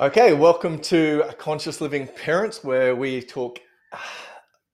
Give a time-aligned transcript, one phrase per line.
[0.00, 3.60] Okay, welcome to Conscious Living Parents, where we talk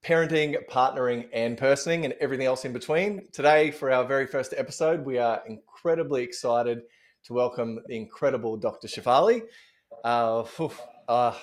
[0.02, 3.28] parenting, partnering, and personing, and everything else in between.
[3.30, 6.80] Today, for our very first episode, we are incredibly excited
[7.24, 8.88] to welcome the incredible Dr.
[8.88, 9.42] Shefali.
[10.04, 10.44] Uh,
[11.06, 11.34] uh,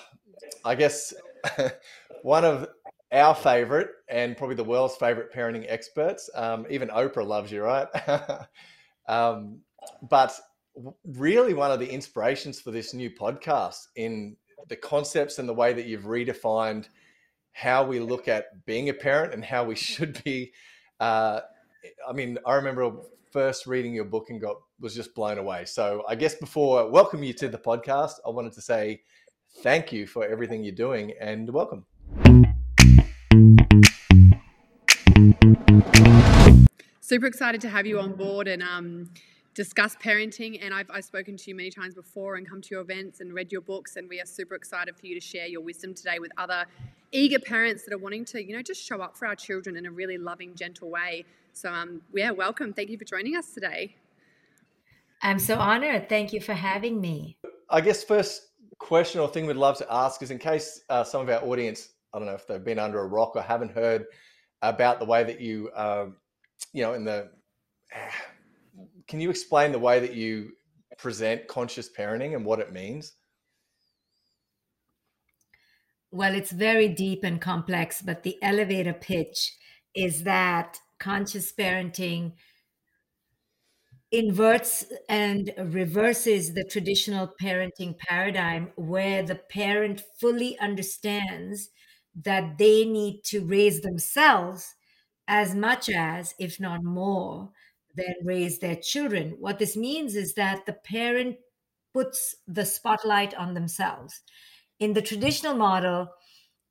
[0.64, 1.14] I guess
[2.22, 2.66] one of
[3.12, 6.28] our favorite and probably the world's favorite parenting experts.
[6.34, 7.86] Um, even Oprah loves you, right?
[9.08, 9.60] um,
[10.10, 10.36] but
[11.04, 14.36] really one of the inspirations for this new podcast in
[14.68, 16.88] the concepts and the way that you've redefined
[17.52, 20.52] how we look at being a parent and how we should be.
[21.00, 21.40] Uh,
[22.08, 22.92] I mean, I remember
[23.32, 25.64] first reading your book and got was just blown away.
[25.64, 29.02] So I guess before welcome you to the podcast, I wanted to say
[29.62, 31.84] thank you for everything you're doing and welcome.
[37.00, 39.10] Super excited to have you on board and um,
[39.58, 40.60] discuss parenting.
[40.62, 43.34] And I've, I've spoken to you many times before and come to your events and
[43.34, 43.96] read your books.
[43.96, 46.64] And we are super excited for you to share your wisdom today with other
[47.10, 49.84] eager parents that are wanting to, you know, just show up for our children in
[49.84, 51.24] a really loving, gentle way.
[51.54, 52.72] So, um, yeah, welcome.
[52.72, 53.96] Thank you for joining us today.
[55.22, 56.08] I'm so honored.
[56.08, 57.36] Thank you for having me.
[57.68, 61.20] I guess first question or thing we'd love to ask is in case uh, some
[61.20, 64.04] of our audience, I don't know if they've been under a rock or haven't heard
[64.62, 66.06] about the way that you, uh,
[66.72, 67.30] you know, in the
[69.08, 70.52] can you explain the way that you
[70.98, 73.14] present conscious parenting and what it means?
[76.10, 79.56] Well, it's very deep and complex, but the elevator pitch
[79.94, 82.32] is that conscious parenting
[84.10, 91.68] inverts and reverses the traditional parenting paradigm where the parent fully understands
[92.14, 94.74] that they need to raise themselves
[95.26, 97.50] as much as, if not more,
[97.98, 99.36] then raise their children.
[99.38, 101.36] What this means is that the parent
[101.92, 104.20] puts the spotlight on themselves.
[104.78, 106.08] In the traditional model,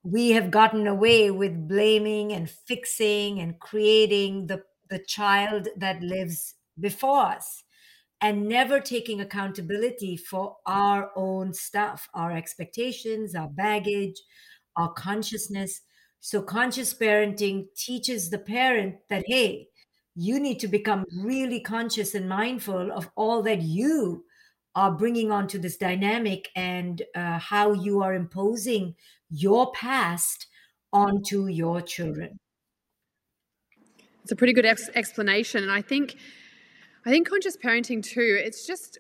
[0.04, 6.56] we have gotten away with blaming and fixing and creating the, the child that lives
[6.80, 7.64] before us
[8.22, 14.22] and never taking accountability for our own stuff, our expectations, our baggage,
[14.76, 15.82] our consciousness.
[16.20, 19.68] So, conscious parenting teaches the parent that, hey,
[20.20, 24.26] you need to become really conscious and mindful of all that you
[24.74, 28.96] are bringing onto this dynamic and uh, how you are imposing
[29.30, 30.48] your past
[30.92, 32.40] onto your children.
[34.24, 36.16] It's a pretty good ex- explanation, and I think,
[37.06, 38.42] I think conscious parenting too.
[38.44, 38.98] It's just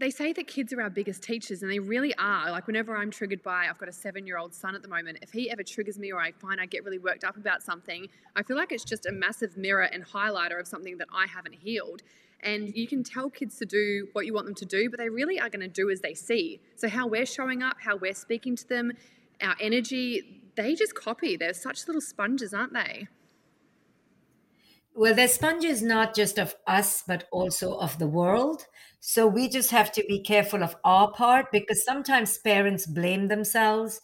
[0.00, 2.50] they say that kids are our biggest teachers, and they really are.
[2.50, 5.18] Like, whenever I'm triggered by, I've got a seven year old son at the moment,
[5.20, 8.08] if he ever triggers me or I find I get really worked up about something,
[8.34, 11.54] I feel like it's just a massive mirror and highlighter of something that I haven't
[11.54, 12.02] healed.
[12.42, 15.10] And you can tell kids to do what you want them to do, but they
[15.10, 16.60] really are going to do as they see.
[16.76, 18.92] So, how we're showing up, how we're speaking to them,
[19.42, 21.36] our energy, they just copy.
[21.36, 23.08] They're such little sponges, aren't they?
[24.94, 28.66] Well, the sponge is not just of us, but also of the world.
[29.00, 34.00] So we just have to be careful of our part because sometimes parents blame themselves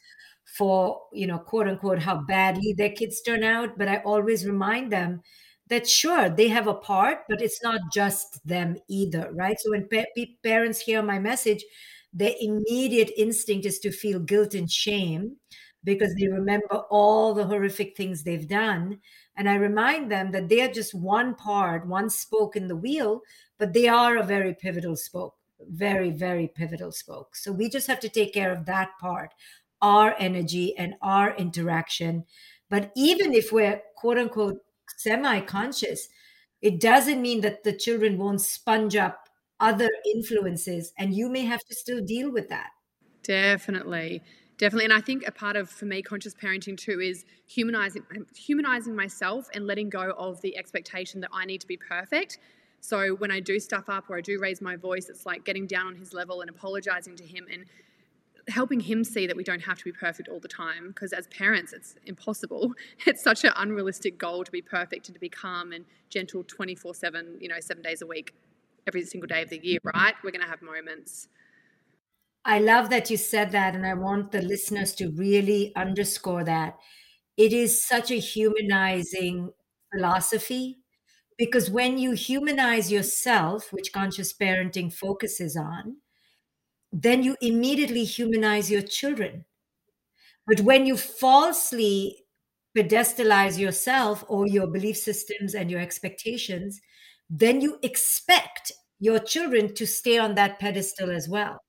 [0.56, 3.76] for, you know, quote unquote, how badly their kids turn out.
[3.76, 5.20] But I always remind them
[5.68, 9.58] that sure, they have a part, but it's not just them either, right?
[9.60, 10.04] So when pa-
[10.44, 11.64] parents hear my message,
[12.12, 15.36] their immediate instinct is to feel guilt and shame
[15.84, 19.00] because they remember all the horrific things they've done.
[19.36, 23.20] And I remind them that they are just one part, one spoke in the wheel,
[23.58, 27.36] but they are a very pivotal spoke, very, very pivotal spoke.
[27.36, 29.34] So we just have to take care of that part,
[29.82, 32.24] our energy and our interaction.
[32.70, 34.58] But even if we're quote unquote
[34.96, 36.08] semi conscious,
[36.62, 39.28] it doesn't mean that the children won't sponge up
[39.60, 42.70] other influences and you may have to still deal with that.
[43.22, 44.22] Definitely.
[44.58, 48.96] Definitely, and I think a part of for me conscious parenting too is humanizing humanizing
[48.96, 52.38] myself and letting go of the expectation that I need to be perfect.
[52.80, 55.66] So when I do stuff up or I do raise my voice, it's like getting
[55.66, 57.64] down on his level and apologizing to him and
[58.48, 61.26] helping him see that we don't have to be perfect all the time because as
[61.26, 62.72] parents it's impossible.
[63.06, 67.42] It's such an unrealistic goal to be perfect and to be calm and gentle 24/7
[67.42, 68.32] you know 7 days a week
[68.86, 70.14] every single day of the year right?
[70.22, 71.28] We're going to have moments
[72.46, 76.76] I love that you said that, and I want the listeners to really underscore that.
[77.36, 79.52] It is such a humanizing
[79.92, 80.78] philosophy
[81.38, 85.98] because when you humanize yourself, which conscious parenting focuses on,
[86.92, 89.44] then you immediately humanize your children.
[90.46, 92.24] But when you falsely
[92.76, 96.80] pedestalize yourself or your belief systems and your expectations,
[97.28, 101.60] then you expect your children to stay on that pedestal as well.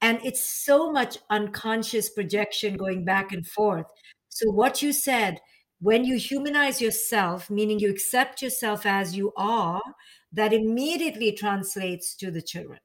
[0.00, 3.86] And it's so much unconscious projection going back and forth.
[4.28, 5.38] So, what you said,
[5.80, 9.82] when you humanize yourself, meaning you accept yourself as you are,
[10.32, 12.78] that immediately translates to the children.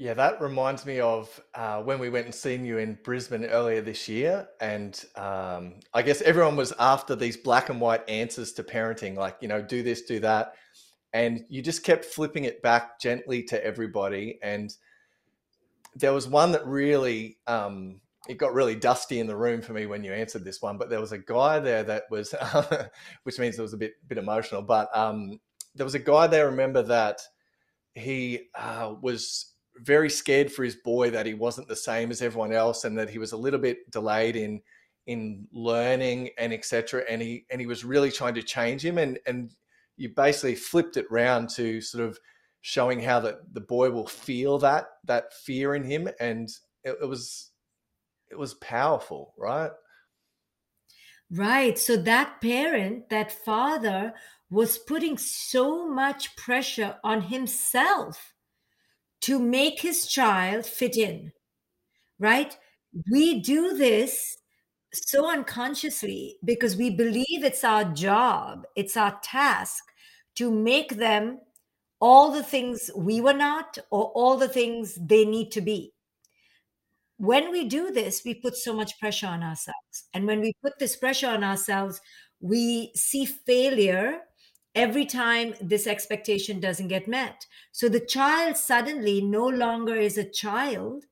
[0.00, 3.80] Yeah, that reminds me of uh, when we went and seen you in Brisbane earlier
[3.80, 8.62] this year, and um, I guess everyone was after these black and white answers to
[8.62, 10.54] parenting, like you know, do this, do that,
[11.12, 14.38] and you just kept flipping it back gently to everybody.
[14.42, 14.74] And
[15.94, 19.86] there was one that really, um, it got really dusty in the room for me
[19.86, 20.76] when you answered this one.
[20.76, 22.34] But there was a guy there that was,
[23.22, 24.62] which means it was a bit bit emotional.
[24.62, 25.40] But um,
[25.74, 26.50] there was a guy there.
[26.50, 27.20] Remember that
[27.94, 32.52] he uh, was very scared for his boy that he wasn't the same as everyone
[32.52, 34.60] else and that he was a little bit delayed in
[35.06, 39.18] in learning and etc and he and he was really trying to change him and
[39.26, 39.52] and
[39.98, 42.18] you basically flipped it round to sort of
[42.60, 46.48] showing how that the boy will feel that that fear in him and
[46.84, 47.50] it, it was
[48.30, 49.70] it was powerful right
[51.30, 54.12] right so that parent that father
[54.50, 58.32] was putting so much pressure on himself
[59.20, 61.32] to make his child fit in,
[62.18, 62.56] right?
[63.10, 64.38] We do this
[64.92, 69.84] so unconsciously because we believe it's our job, it's our task
[70.38, 71.40] to make them
[72.00, 75.92] all the things we were not or all the things they need to be.
[77.16, 80.04] When we do this, we put so much pressure on ourselves.
[80.14, 82.00] And when we put this pressure on ourselves,
[82.40, 84.20] we see failure
[84.76, 87.44] every time this expectation doesn't get met.
[87.72, 91.04] So the child suddenly no longer is a child,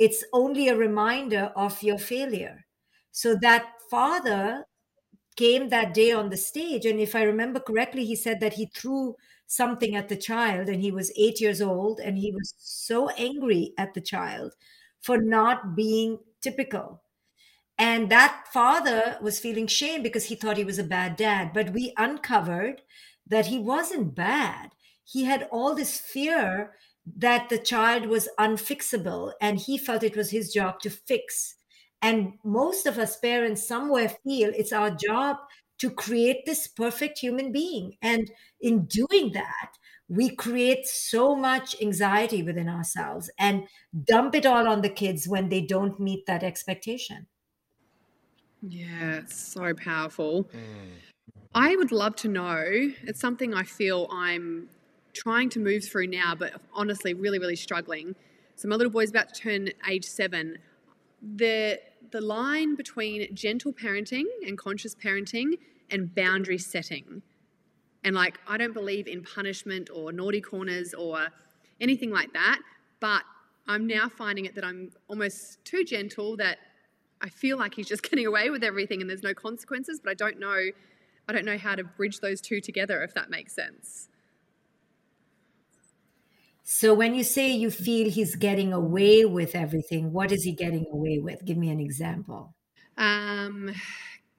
[0.00, 2.64] it's only a reminder of your failure.
[3.12, 4.64] So that father
[5.36, 8.66] came that day on the stage, and if I remember correctly, he said that he
[8.66, 13.10] threw something at the child and he was eight years old and he was so
[13.10, 14.54] angry at the child
[15.02, 17.02] for not being typical
[17.78, 21.52] and that father was feeling shame because he thought he was a bad dad.
[21.52, 22.82] But we uncovered
[23.26, 24.70] that he wasn't bad.
[25.04, 26.74] He had all this fear
[27.16, 31.56] that the child was unfixable and he felt it was his job to fix.
[32.02, 35.36] And most of us parents somewhere feel it's our job
[35.78, 37.96] to create this perfect human being.
[38.02, 39.72] And in doing that,
[40.08, 43.64] we create so much anxiety within ourselves and
[44.04, 47.26] dump it all on the kids when they don't meet that expectation.
[48.60, 50.44] Yeah, it's so powerful.
[50.44, 50.92] Mm.
[51.54, 52.62] I would love to know.
[53.02, 54.68] It's something I feel I'm
[55.12, 58.14] trying to move through now, but honestly, really, really struggling.
[58.54, 60.58] So my little boy's about to turn age seven.
[61.20, 61.80] The
[62.12, 65.58] the line between gentle parenting and conscious parenting
[65.90, 67.22] and boundary setting.
[68.04, 71.28] And like I don't believe in punishment or naughty corners or
[71.80, 72.60] anything like that,
[73.00, 73.22] but
[73.66, 76.58] I'm now finding it that I'm almost too gentle that
[77.20, 80.14] I feel like he's just getting away with everything and there's no consequences, but I
[80.14, 80.70] don't know
[81.28, 84.08] I don't know how to bridge those two together if that makes sense.
[86.64, 90.86] So when you say you feel he's getting away with everything, what is he getting
[90.92, 91.44] away with?
[91.44, 92.54] Give me an example.
[92.96, 93.72] Um,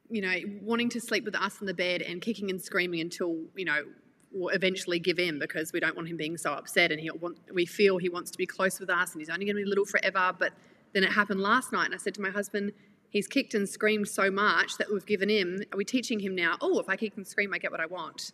[0.09, 3.37] you know, wanting to sleep with us in the bed and kicking and screaming until,
[3.55, 3.83] you know,
[4.31, 7.37] will eventually give in because we don't want him being so upset and he want,
[7.53, 9.67] we feel he wants to be close with us and he's only going to be
[9.67, 10.33] little forever.
[10.37, 10.53] But
[10.93, 12.71] then it happened last night, and I said to my husband,
[13.13, 15.61] He's kicked and screamed so much that we've given him.
[15.71, 16.57] Are we teaching him now?
[16.61, 18.31] Oh, if I kick and scream, I get what I want.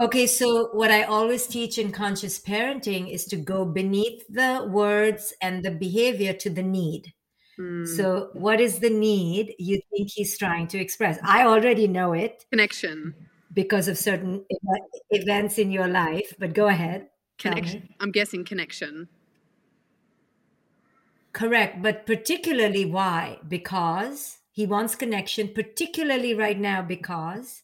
[0.00, 5.34] Okay, so what I always teach in conscious parenting is to go beneath the words
[5.40, 7.12] and the behavior to the need.
[7.58, 7.86] Mm.
[7.86, 11.18] So, what is the need you think he's trying to express?
[11.22, 12.44] I already know it.
[12.50, 13.14] Connection.
[13.52, 14.44] Because of certain
[15.10, 17.08] events in your life, but go ahead.
[17.38, 17.88] Connection.
[17.98, 19.08] I'm guessing connection.
[21.32, 21.82] Correct.
[21.82, 23.38] But particularly why?
[23.46, 27.62] Because he wants connection, particularly right now because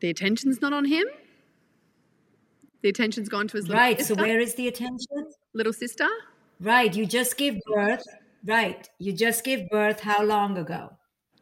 [0.00, 1.04] the attention's not on him.
[2.82, 3.82] The attention's gone to his little sister.
[3.82, 3.98] right.
[3.98, 4.14] Sister.
[4.14, 5.32] So where is the attention?
[5.54, 6.08] Little sister.
[6.60, 6.94] Right.
[6.94, 8.04] You just gave birth.
[8.44, 8.88] Right.
[8.98, 10.92] You just gave birth how long ago?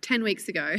[0.01, 0.77] 10 weeks ago.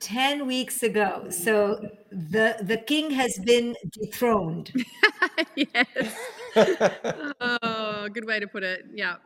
[0.00, 1.26] 10 weeks ago.
[1.30, 4.72] So the the king has been dethroned.
[5.56, 6.16] yes.
[7.40, 8.86] oh, good way to put it.
[8.94, 9.16] Yeah.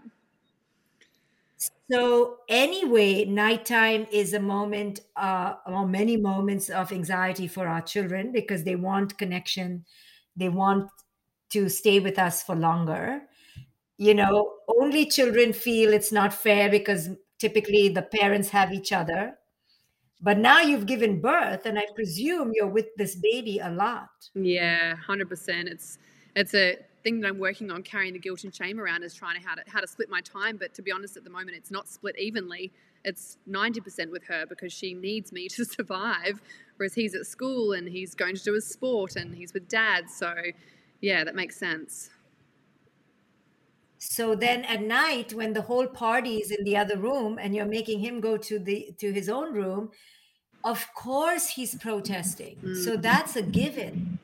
[1.91, 8.33] So anyway, nighttime is a moment, uh, or many moments of anxiety for our children
[8.33, 9.85] because they want connection,
[10.37, 10.91] they want
[11.51, 13.23] to stay with us for longer.
[13.99, 19.39] You know, only children feel it's not fair because typically the parents have each other.
[20.21, 24.09] But now you've given birth and i presume you're with this baby a lot.
[24.35, 25.99] Yeah 100% it's
[26.37, 29.41] it's a thing that i'm working on carrying the guilt and shame around is trying
[29.41, 31.57] to how to how to split my time but to be honest at the moment
[31.57, 32.73] it's not split evenly.
[33.05, 36.41] It's 90% with her because she needs me to survive
[36.77, 40.09] whereas he's at school and he's going to do his sport and he's with dad.
[40.09, 40.33] So
[41.01, 42.11] yeah that makes sense.
[43.99, 47.67] So then at night when the whole party is in the other room and you're
[47.67, 49.91] making him go to the to his own room
[50.65, 52.57] of course he's protesting.
[52.85, 53.03] So Mm.
[53.03, 54.19] that's a given.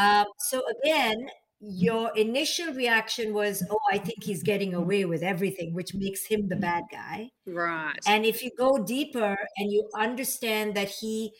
[0.00, 1.28] Um, so again
[1.62, 1.72] Mm-hmm.
[1.74, 6.48] your initial reaction was oh i think he's getting away with everything which makes him
[6.48, 7.30] the bad guy.
[7.46, 7.98] Right.
[8.06, 11.32] And if you go deeper and you understand that he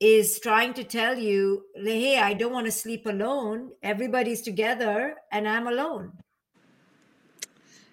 [0.00, 3.70] is trying to tell you hey i don't want to sleep alone.
[3.82, 6.12] Everybody's together and i'm alone.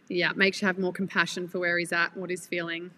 [0.10, 2.92] Yeah makes you have more compassion for where he's at what he's feeling.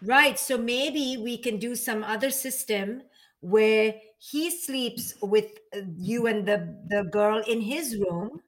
[0.00, 0.38] Right.
[0.38, 3.02] So maybe we can do some other system
[3.40, 3.94] where
[4.30, 8.40] he sleeps with uh, you and the, the girl in his room,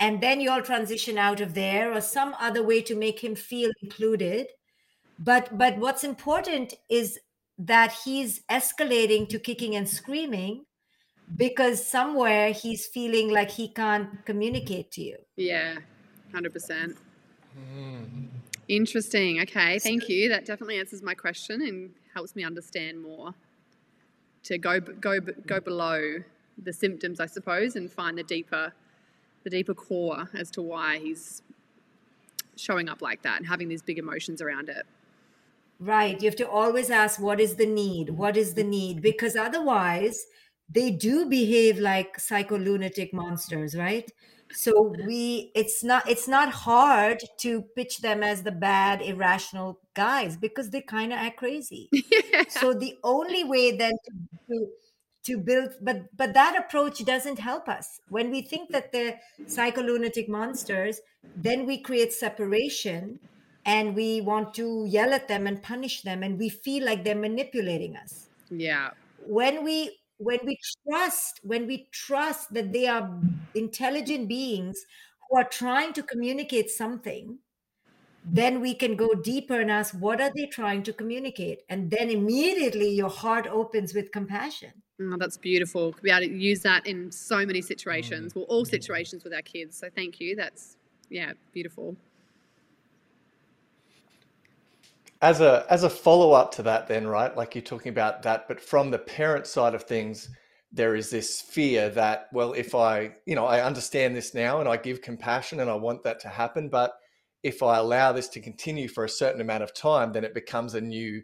[0.00, 3.34] and then you all transition out of there, or some other way to make him
[3.34, 4.48] feel included.
[5.18, 7.20] But but what's important is
[7.58, 10.66] that he's escalating to kicking and screaming
[11.36, 15.18] because somewhere he's feeling like he can't communicate to you.
[15.36, 16.96] yeah 100%
[18.68, 19.40] Interesting.
[19.40, 20.28] Okay, thank you.
[20.28, 23.34] That definitely answers my question and helps me understand more
[24.46, 26.18] to go go go below
[26.62, 28.72] the symptoms, I suppose, and find the deeper
[29.44, 31.42] the deeper core as to why he's
[32.56, 34.86] showing up like that and having these big emotions around it.
[35.78, 36.20] Right.
[36.20, 38.10] You have to always ask, what is the need?
[38.10, 39.02] What is the need?
[39.02, 40.26] Because otherwise,
[40.68, 44.10] they do behave like psycholunatic monsters, right?
[44.52, 50.36] So we, it's not, it's not hard to pitch them as the bad, irrational guys
[50.36, 51.90] because they kind of act crazy.
[52.48, 54.12] So the only way then to,
[54.48, 54.68] to
[55.24, 58.00] to build, but but that approach doesn't help us.
[58.08, 61.00] When we think that they're psycholunatic monsters,
[61.34, 63.18] then we create separation
[63.64, 67.16] and we want to yell at them and punish them and we feel like they're
[67.16, 68.90] manipulating us yeah.
[69.26, 70.58] when we when we
[70.88, 73.20] trust when we trust that they are
[73.54, 74.84] intelligent beings
[75.28, 77.38] who are trying to communicate something
[78.28, 82.10] then we can go deeper and ask what are they trying to communicate and then
[82.10, 85.92] immediately your heart opens with compassion Oh, that's beautiful.
[85.92, 87.64] To be able to use that in so many mm.
[87.64, 88.34] situations.
[88.34, 89.76] Well, all situations with our kids.
[89.78, 90.34] So thank you.
[90.34, 90.76] That's
[91.10, 91.96] yeah, beautiful.
[95.22, 98.46] As a as a follow up to that then right like you're talking about that
[98.48, 100.28] but from the parent side of things
[100.72, 104.68] there is this fear that well if i you know i understand this now and
[104.68, 106.94] i give compassion and i want that to happen but
[107.42, 110.74] if i allow this to continue for a certain amount of time then it becomes
[110.74, 111.22] a new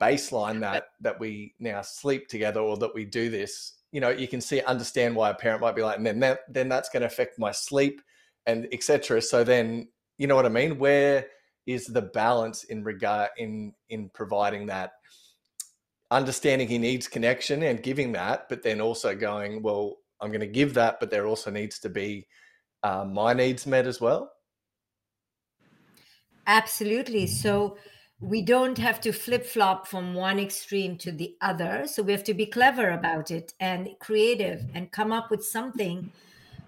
[0.00, 3.72] baseline that that we now sleep together or that we do this.
[3.92, 6.40] You know you can see understand why a parent might be like and then that
[6.48, 8.00] then that's going to affect my sleep
[8.46, 10.78] and etc so then you know what i mean?
[10.78, 11.26] Where
[11.66, 14.92] is the balance in regard in in providing that
[16.10, 20.46] understanding he needs connection and giving that but then also going well i'm going to
[20.46, 22.26] give that but there also needs to be
[22.86, 24.32] uh, my needs met as well.
[26.46, 27.26] Absolutely.
[27.26, 27.76] So
[28.20, 31.86] we don't have to flip flop from one extreme to the other.
[31.86, 36.12] So we have to be clever about it and creative and come up with something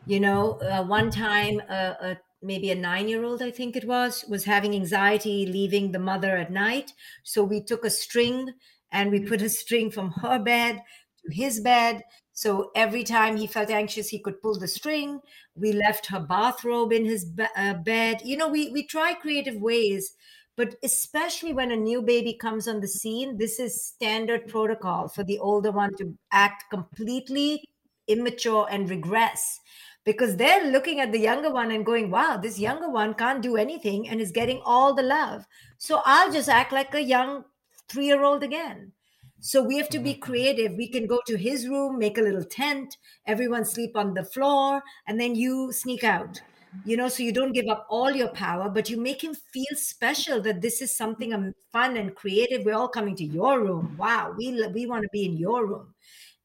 [0.06, 3.86] you know uh, one time uh, uh, maybe a nine year old i think it
[3.86, 6.92] was was having anxiety leaving the mother at night.
[7.24, 8.54] So we took a string
[8.90, 10.82] and we put a string from her bed
[11.24, 12.02] to his bed.
[12.32, 15.20] So every time he felt anxious he could pull the string.
[15.56, 18.22] We left her bathrobe in his be- uh, bed.
[18.24, 20.12] You know we we try creative ways
[20.56, 25.22] but especially when a new baby comes on the scene this is standard protocol for
[25.24, 27.62] the older one to act completely
[28.08, 29.60] immature and regress
[30.08, 33.58] because they're looking at the younger one and going, wow, this younger one can't do
[33.58, 35.46] anything and is getting all the love.
[35.76, 37.44] So I'll just act like a young
[37.90, 38.92] three year old again.
[39.40, 40.72] So we have to be creative.
[40.78, 42.96] We can go to his room, make a little tent,
[43.26, 46.40] everyone sleep on the floor, and then you sneak out.
[46.86, 49.76] You know, so you don't give up all your power, but you make him feel
[49.76, 52.64] special that this is something um, fun and creative.
[52.64, 53.94] We're all coming to your room.
[53.98, 55.94] Wow, we we want to be in your room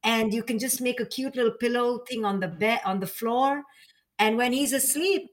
[0.03, 3.07] and you can just make a cute little pillow thing on the bed on the
[3.07, 3.63] floor
[4.19, 5.29] and when he's asleep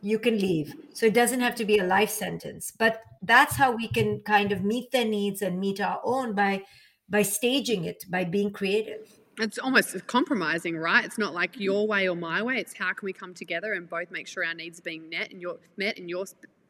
[0.00, 3.70] you can leave so it doesn't have to be a life sentence but that's how
[3.74, 6.62] we can kind of meet their needs and meet our own by
[7.08, 11.06] by staging it by being creative It's almost compromising, right?
[11.06, 12.56] It's not like your way or my way.
[12.58, 15.30] It's how can we come together and both make sure our needs are being met
[15.32, 16.26] and you're met and you're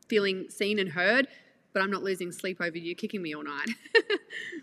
[0.09, 1.27] feeling seen and heard
[1.73, 3.69] but I'm not losing sleep over you kicking me all night.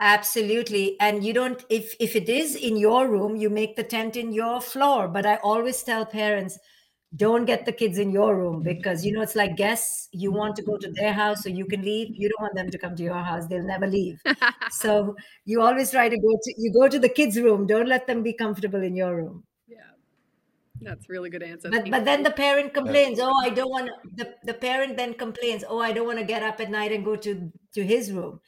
[0.00, 0.98] Absolutely.
[0.98, 4.32] And you don't if if it is in your room, you make the tent in
[4.32, 5.08] your floor.
[5.08, 6.58] But I always tell parents,
[7.16, 8.76] don't get the kids in your room mm-hmm.
[8.76, 11.66] because you know it's like guests you want to go to their house so you
[11.66, 12.08] can leave.
[12.12, 13.46] You don't want them to come to your house.
[13.46, 14.20] They'll never leave.
[14.70, 17.66] So you always try to go to you go to the kids room.
[17.66, 19.44] Don't let them be comfortable in your room.
[19.68, 19.90] Yeah.
[20.80, 21.68] That's really good answer.
[21.68, 25.64] But, but then the parent complains oh i don't want the, the parent then complains
[25.68, 28.40] oh i don't want to get up at night and go to to his room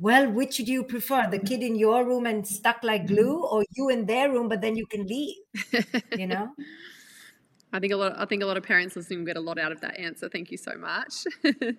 [0.00, 3.64] well which do you prefer the kid in your room and stuck like glue or
[3.74, 5.36] you in their room but then you can leave
[6.16, 6.50] you know
[7.72, 8.14] I think a lot.
[8.16, 10.28] I think a lot of parents listening get a lot out of that answer.
[10.28, 11.26] Thank you so much.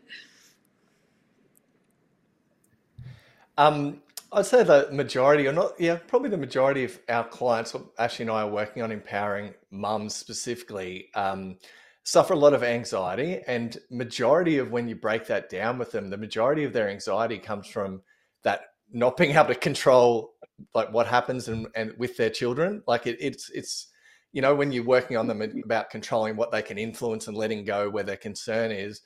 [3.58, 8.24] um, I'd say the majority, or not, yeah, probably the majority of our clients, Ashy
[8.24, 11.58] and I are working on empowering mums specifically, um,
[12.04, 13.42] suffer a lot of anxiety.
[13.48, 17.40] And majority of when you break that down with them, the majority of their anxiety
[17.40, 18.02] comes from
[18.44, 20.34] that not being able to control
[20.74, 22.84] like what happens and, and with their children.
[22.88, 23.90] Like it, it's it's
[24.32, 25.60] you know, when you're working on them mm-hmm.
[25.64, 29.02] about controlling what they can influence and letting go where their concern is,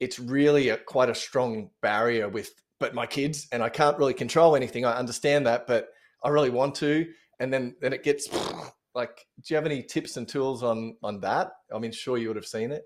[0.00, 4.14] it's really a, quite a strong barrier with, but my kids, and I can't really
[4.14, 4.84] control anything.
[4.84, 5.88] I understand that, but
[6.22, 7.06] I really want to.
[7.40, 8.28] And then, then it gets
[8.94, 11.52] like, do you have any tips and tools on, on that?
[11.74, 12.82] I mean, sure you would have seen it.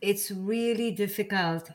[0.00, 1.70] It's really difficult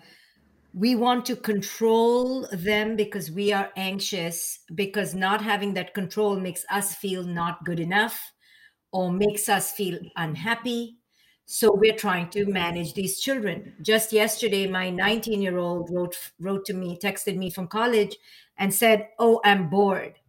[0.73, 6.65] we want to control them because we are anxious because not having that control makes
[6.71, 8.31] us feel not good enough
[8.91, 10.97] or makes us feel unhappy.
[11.45, 13.75] So we're trying to manage these children.
[13.81, 18.15] Just yesterday my 19 year old wrote wrote to me texted me from college
[18.57, 20.19] and said oh i'm bored.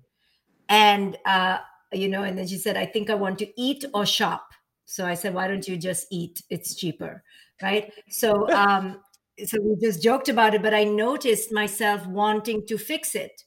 [0.69, 1.59] And uh,
[1.93, 4.49] you know and then she said i think i want to eat or shop.
[4.87, 6.43] So i said why don't you just eat?
[6.51, 7.23] It's cheaper.
[7.63, 7.93] Right?
[8.09, 9.01] So um
[9.47, 13.43] so we just joked about it, but I noticed myself wanting to fix it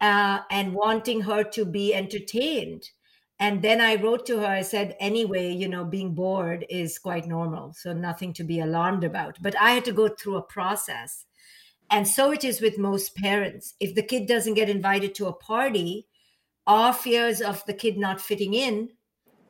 [0.00, 2.90] uh, and wanting her to be entertained.
[3.40, 7.26] And then I wrote to her, I said, anyway, you know, being bored is quite
[7.26, 7.72] normal.
[7.72, 9.38] So nothing to be alarmed about.
[9.42, 11.24] But I had to go through a process.
[11.90, 13.74] And so it is with most parents.
[13.80, 16.06] If the kid doesn't get invited to a party,
[16.66, 18.90] our fears of the kid not fitting in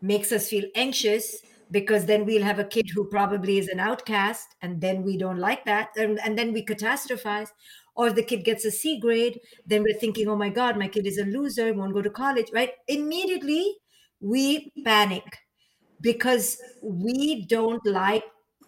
[0.01, 1.37] makes us feel anxious
[1.71, 5.39] because then we'll have a kid who probably is an outcast and then we don't
[5.39, 7.49] like that and, and then we catastrophize.
[7.97, 10.89] Or if the kid gets a c grade then we're thinking oh my god my
[10.89, 12.73] kid is a loser won't go to college right?
[12.89, 13.77] Immediately
[14.21, 15.39] we panic
[16.01, 18.25] because we don't like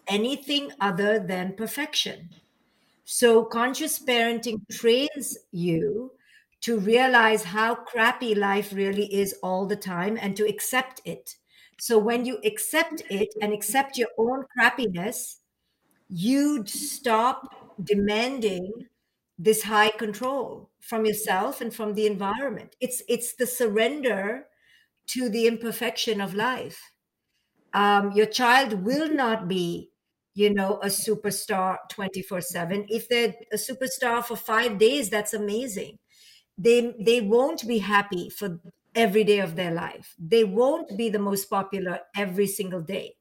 [0.07, 2.29] anything other than perfection.
[3.05, 6.11] So conscious parenting trains you
[6.61, 11.35] to realize how crappy life really is all the time and to accept it
[11.79, 15.37] so when you accept it and accept your own crappiness,
[16.09, 18.87] you stop demanding
[19.37, 22.75] this high control from yourself and from the environment.
[22.81, 24.47] It's it's the surrender
[25.07, 26.79] to the imperfection of life.
[27.73, 29.91] Um, your child will not be,
[30.33, 32.85] you know, a superstar 24 7.
[32.89, 35.99] If they're a superstar for five days, that's amazing.
[36.57, 38.59] They they won't be happy for
[38.97, 40.15] every day of their life.
[40.19, 43.15] They won't be the most popular every single day.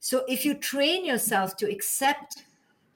[0.00, 2.42] So if you train yourself to accept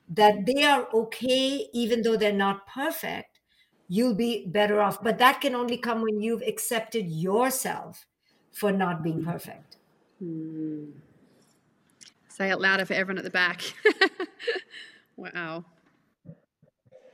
[0.09, 3.41] that they are okay, even though they're not perfect,
[3.89, 5.03] you'll be better off.
[5.03, 8.07] But that can only come when you've accepted yourself
[8.53, 9.77] for not being perfect.
[10.19, 10.87] Hmm.
[12.29, 13.63] Say it louder for everyone at the back.
[15.17, 15.65] wow.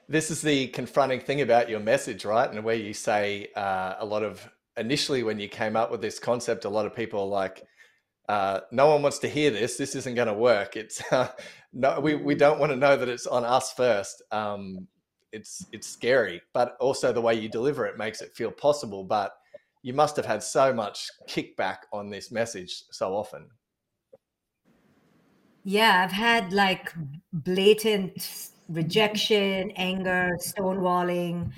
[0.08, 2.50] This is the confronting thing about your message, right?
[2.50, 4.48] And where you say uh, a lot of
[4.80, 7.62] initially when you came up with this concept, a lot of people are like,
[8.28, 9.76] uh, no one wants to hear this.
[9.76, 10.76] This isn't going to work.
[10.76, 11.28] It's uh,
[11.72, 14.22] no, we, we don't want to know that it's on us first.
[14.32, 14.88] Um,
[15.32, 19.04] it's it's scary, but also the way you deliver it makes it feel possible.
[19.04, 19.32] But
[19.82, 23.48] you must have had so much kickback on this message so often.
[25.62, 26.92] Yeah, I've had like
[27.32, 31.52] blatant rejection, anger, stonewalling,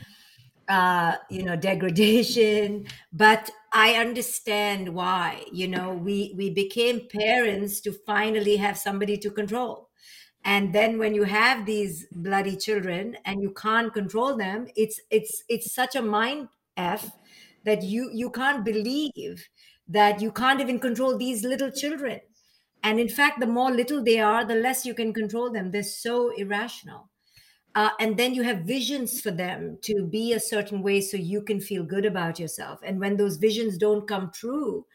[0.76, 7.92] uh, you know degradation but i understand why you know we we became parents to
[7.92, 9.88] finally have somebody to control.
[10.44, 15.44] And then when you have these bloody children and you can't control them it's it's
[15.48, 17.10] it's such a mind f
[17.64, 19.48] that you you can't believe
[19.88, 22.20] that you can't even control these little children.
[22.82, 25.70] And in fact the more little they are the less you can control them.
[25.70, 27.11] They're so irrational
[27.74, 31.42] uh, and then you have visions for them to be a certain way so you
[31.42, 32.80] can feel good about yourself.
[32.84, 34.86] And when those visions don't come true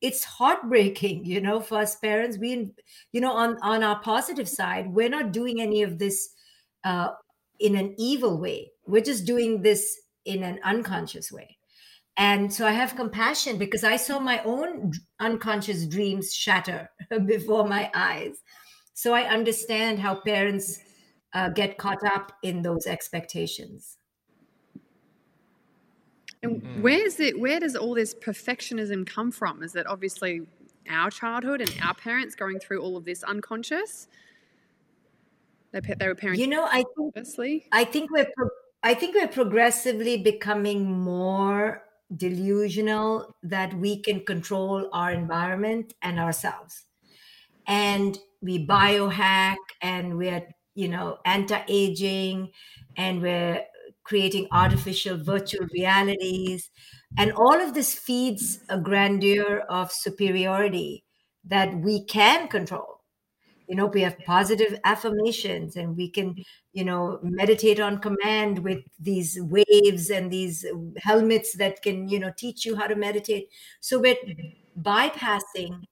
[0.00, 2.38] it's heartbreaking you know for us parents.
[2.38, 2.72] We
[3.12, 6.30] you know on on our positive side we're not doing any of this
[6.84, 7.10] uh,
[7.58, 8.72] in an evil way.
[8.86, 11.56] We're just doing this in an unconscious way.
[12.16, 16.90] And so i have compassion because i saw my own unconscious dreams shatter
[17.26, 18.36] before my eyes.
[18.94, 20.78] So i understand how parents
[21.32, 23.98] uh, get caught up in those expectations
[26.42, 26.80] and mm.
[26.80, 27.38] where is it?
[27.38, 29.62] Where does all this perfectionism come from?
[29.62, 30.42] Is it obviously
[30.88, 34.08] our childhood and our parents going through all of this unconscious?
[35.72, 36.40] They, they were parents.
[36.40, 37.66] You know, I think firstly.
[37.72, 38.48] I think we're pro-
[38.82, 41.82] I think we're progressively becoming more
[42.16, 46.86] delusional that we can control our environment and ourselves,
[47.66, 50.42] and we biohack and we're
[50.80, 52.50] you know anti-aging
[52.96, 53.62] and we're
[54.04, 56.70] creating artificial virtual realities.
[57.16, 61.04] And all of this feeds a grandeur of superiority
[61.44, 63.00] that we can control.
[63.68, 66.34] You know, we have positive affirmations and we can,
[66.72, 70.66] you know, meditate on command with these waves and these
[70.98, 73.48] helmets that can, you know, teach you how to meditate.
[73.80, 74.16] So we're
[74.80, 75.84] bypassing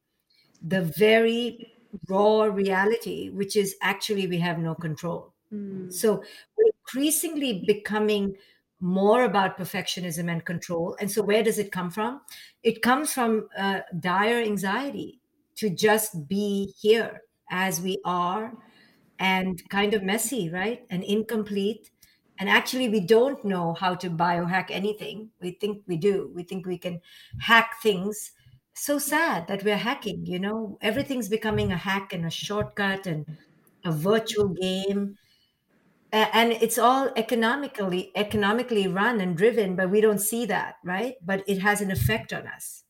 [0.60, 1.72] the very
[2.08, 5.32] raw reality, which is actually we have no control.
[5.52, 5.92] Mm.
[5.92, 6.22] So
[6.56, 8.36] we're increasingly becoming
[8.80, 10.96] more about perfectionism and control.
[11.00, 12.20] And so, where does it come from?
[12.62, 15.20] It comes from uh, dire anxiety
[15.56, 18.52] to just be here as we are
[19.18, 20.84] and kind of messy, right?
[20.90, 21.90] And incomplete.
[22.38, 25.30] And actually, we don't know how to biohack anything.
[25.40, 26.30] We think we do.
[26.34, 27.00] We think we can
[27.40, 28.30] hack things.
[28.80, 30.78] So sad that we're hacking, you know?
[30.80, 33.26] Everything's becoming a hack and a shortcut and
[33.84, 35.16] a virtual game.
[36.12, 41.16] And it's all economically economically run and driven but we don't see that right?
[41.22, 42.84] But it has an effect on us.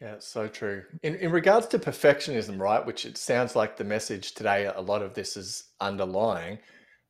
[0.00, 0.82] Yeah so true.
[1.02, 5.02] In, in regards to perfectionism right which it sounds like the message today a lot
[5.02, 6.58] of this is underlying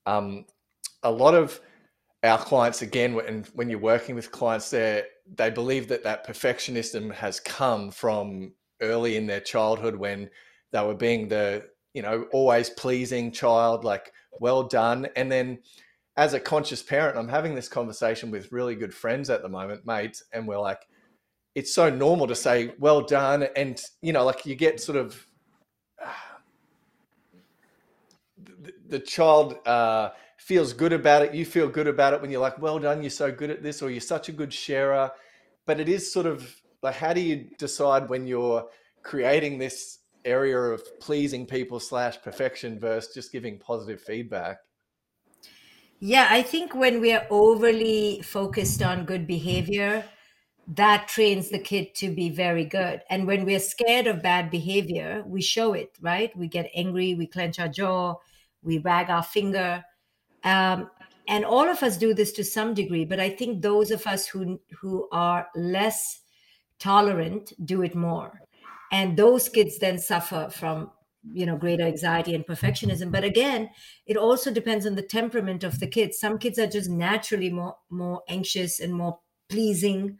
[0.07, 0.45] um,
[1.03, 1.61] a lot of
[2.23, 7.13] our clients again when, when you're working with clients there they believe that that perfectionism
[7.13, 10.29] has come from early in their childhood when
[10.73, 15.07] they were being the you know, always pleasing child, like well done.
[15.17, 15.61] And then
[16.17, 19.87] as a conscious parent, I'm having this conversation with really good friends at the moment,
[19.87, 20.81] mates, and we're like,
[21.55, 25.25] it's so normal to say well done, and you know, like you get sort of
[26.05, 26.11] uh,
[28.43, 30.11] the, the, child uh,
[30.45, 31.33] feels good about it.
[31.33, 33.81] You feel good about it when you're like, well done, you're so good at this,
[33.81, 35.11] or you're such a good sharer.
[35.65, 38.67] But it is sort of like, how do you decide when you're
[39.03, 44.59] creating this area of pleasing people slash perfection versus just giving positive feedback?
[45.99, 50.05] Yeah, I think when we are overly focused on good behavior,
[50.69, 53.01] that trains the kid to be very good.
[53.09, 56.37] And when we're scared of bad behavior, we show it, right?
[56.37, 58.17] We get angry, we clench our jaw,
[58.63, 59.85] we wag our finger.
[60.45, 60.91] Um,
[61.27, 64.27] and all of us do this to some degree, but I think those of us
[64.27, 66.21] who who are less
[66.79, 68.41] tolerant do it more.
[68.93, 70.91] And those kids then suffer from
[71.33, 73.11] you know greater anxiety and perfectionism.
[73.11, 73.71] But again
[74.07, 76.19] it also depends on the temperament of the kids.
[76.19, 80.19] Some kids are just naturally more more anxious and more pleasing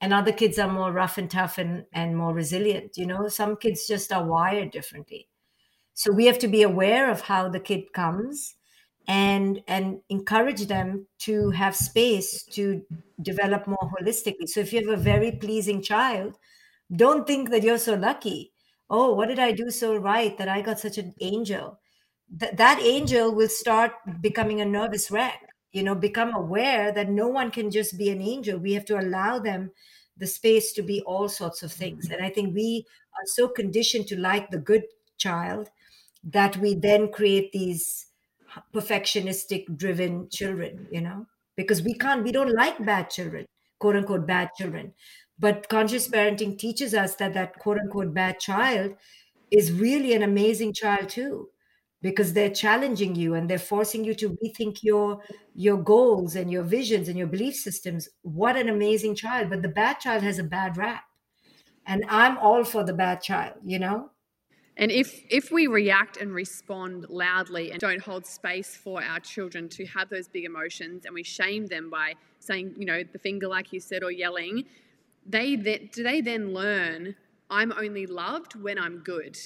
[0.00, 3.28] and other kids are more rough and tough and and more resilient you know?
[3.28, 5.28] Some kids just are wired differently.
[5.94, 8.56] So we have to be aware of how the kid comes
[9.06, 12.82] and and encourage them to have space to
[13.22, 16.36] develop more holistically so if you have a very pleasing child
[16.94, 18.52] don't think that you're so lucky.
[18.88, 21.78] Oh, what did I do so right that I got such an angel?
[22.38, 25.40] Th- that angel will start becoming a nervous wreck,
[25.72, 28.58] you know, become aware that no one can just be an angel.
[28.58, 29.70] We have to allow them
[30.16, 32.10] the space to be all sorts of things.
[32.10, 32.84] And I think we
[33.14, 34.84] are so conditioned to like the good
[35.16, 35.70] child
[36.24, 38.06] that we then create these
[38.74, 43.46] perfectionistic driven children, you know, because we can't, we don't like bad children,
[43.78, 44.94] quote unquote, bad children.
[45.38, 48.94] But conscious parenting teaches us that that quote unquote bad child
[49.50, 51.48] is really an amazing child too
[52.02, 55.22] because they're challenging you and they're forcing you to rethink your
[55.54, 58.08] your goals and your visions and your belief systems.
[58.22, 59.50] What an amazing child.
[59.50, 61.04] But the bad child has a bad rap.
[61.86, 64.10] And i'm all for the bad child you know
[64.80, 69.68] and if if we react and respond loudly and don't hold space for our children
[69.68, 73.46] to have those big emotions and we shame them by saying you know the finger
[73.46, 74.64] like you said or yelling
[75.24, 77.14] they do they then learn
[77.50, 79.36] I'm only loved when I'm good.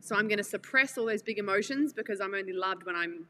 [0.00, 3.26] So I'm going to suppress all those big emotions because I'm only loved when I'm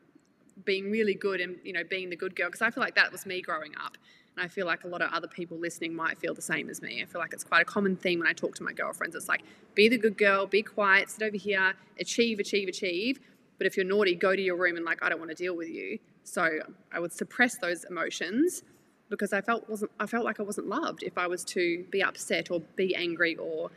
[0.64, 3.10] being really good and you know being the good girl because I feel like that
[3.10, 3.96] was me growing up.
[4.40, 7.02] I feel like a lot of other people listening might feel the same as me.
[7.02, 9.14] I feel like it's quite a common theme when I talk to my girlfriends.
[9.14, 9.42] It's like,
[9.74, 13.20] be the good girl, be quiet, sit over here, achieve, achieve, achieve.
[13.58, 15.54] But if you're naughty, go to your room and like, I don't want to deal
[15.54, 15.98] with you.
[16.24, 16.60] So
[16.92, 18.62] I would suppress those emotions
[19.10, 22.02] because I felt wasn't I felt like I wasn't loved if I was to be
[22.02, 23.70] upset or be angry or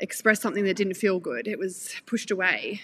[0.00, 1.46] express something that didn't feel good.
[1.46, 2.82] It was pushed away.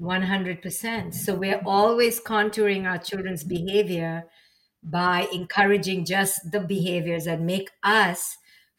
[0.00, 1.14] 100%.
[1.14, 4.24] So we're always contouring our children's behavior
[4.82, 8.36] by encouraging just the behaviors that make us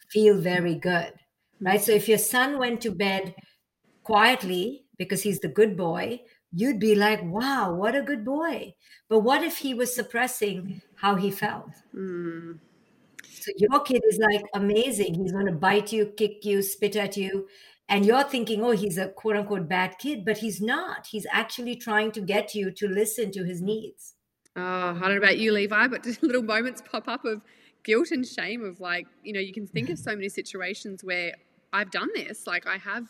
[0.10, 1.14] feel very good,
[1.60, 1.82] right?
[1.82, 3.36] So if your son went to bed
[4.04, 6.22] quietly because he's the good boy,
[6.54, 8.74] you'd be like, wow, what a good boy.
[9.10, 11.72] But what if he was suppressing how he felt?
[11.96, 12.60] Mm.
[13.24, 15.16] So your kid is like amazing.
[15.16, 17.48] He's going to bite you, kick you, spit at you
[17.90, 21.08] and you're thinking, oh, he's a quote unquote bad kid, but he's not.
[21.08, 24.16] He's actually trying to get you to listen to his needs.
[24.56, 27.42] Oh, I don't know about you, Levi, but little moments pop up of
[27.84, 31.34] guilt and shame of like, you know, you can think of so many situations where
[31.72, 32.46] I've done this.
[32.46, 33.08] Like I have,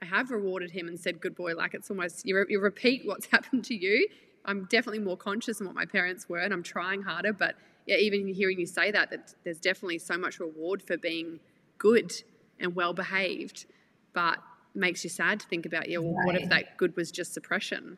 [0.00, 1.54] I have rewarded him and said, good boy.
[1.54, 4.06] Like it's almost, you, re- you repeat what's happened to you.
[4.44, 7.32] I'm definitely more conscious than what my parents were and I'm trying harder.
[7.32, 7.56] But
[7.86, 11.40] yeah, even hearing you say that, that there's definitely so much reward for being
[11.78, 12.12] good
[12.60, 13.66] and well behaved
[14.14, 14.38] but
[14.74, 16.26] makes you sad to think about, yeah, well, right.
[16.26, 17.96] what if that good was just suppression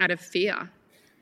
[0.00, 0.70] out of fear?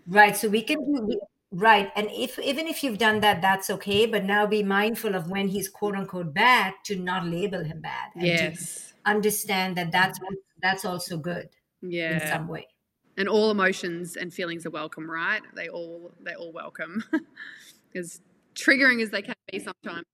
[0.06, 0.36] Right.
[0.36, 1.20] So we can do
[1.52, 1.90] right.
[1.96, 4.06] And if even if you've done that, that's okay.
[4.06, 8.10] But now be mindful of when he's quote unquote bad to not label him bad.
[8.14, 8.92] And yes.
[9.04, 10.18] understand that that's
[10.62, 11.48] that's also good.
[11.80, 12.22] Yeah.
[12.22, 12.68] In some way.
[13.16, 15.42] And all emotions and feelings are welcome, right?
[15.54, 17.04] They all they all welcome.
[17.94, 18.20] as
[18.54, 20.04] triggering as they can be sometimes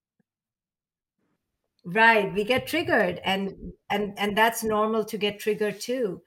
[1.84, 3.54] right we get triggered and
[3.88, 6.22] and and that's normal to get triggered too.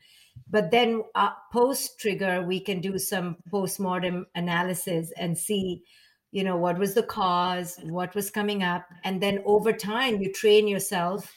[0.49, 5.83] But then uh, post trigger we can do some post-mortem analysis and see
[6.31, 10.31] you know what was the cause what was coming up and then over time you
[10.31, 11.31] train yourself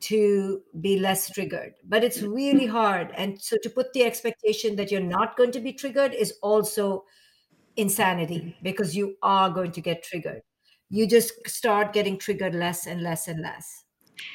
[0.00, 1.74] to be less triggered.
[1.84, 5.60] But it's really hard and so to put the expectation that you're not going to
[5.60, 7.04] be triggered is also
[7.76, 10.42] insanity because you are going to get triggered
[10.90, 13.84] you just start getting triggered less and less and less.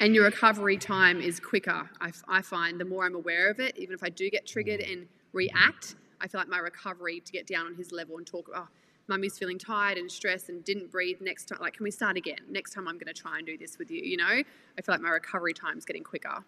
[0.00, 1.88] And your recovery time is quicker.
[2.00, 4.80] I, I find the more I'm aware of it, even if I do get triggered
[4.80, 8.48] and react, I feel like my recovery to get down on his level and talk,
[8.54, 8.66] oh,
[9.06, 11.58] mummy's feeling tired and stressed and didn't breathe next time.
[11.60, 12.40] Like, can we start again?
[12.48, 14.24] Next time I'm going to try and do this with you, you know?
[14.24, 16.44] I feel like my recovery time is getting quicker.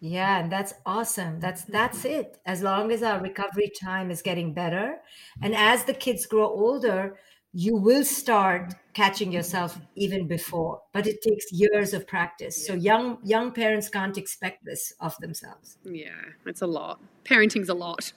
[0.00, 1.38] Yeah, and that's awesome.
[1.38, 2.40] That's that's it.
[2.44, 4.96] As long as our recovery time is getting better
[5.40, 7.20] and as the kids grow older,
[7.52, 12.66] you will start catching yourself even before but it takes years of practice.
[12.66, 15.78] So young young parents can't expect this of themselves.
[15.84, 16.10] Yeah
[16.46, 17.00] it's a lot.
[17.24, 18.12] Parenting's a lot.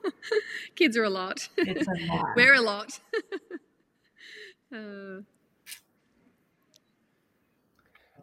[0.76, 1.48] Kids are a lot.
[1.56, 2.26] It's a lot.
[2.36, 3.00] We're a lot.
[4.70, 5.22] Uh...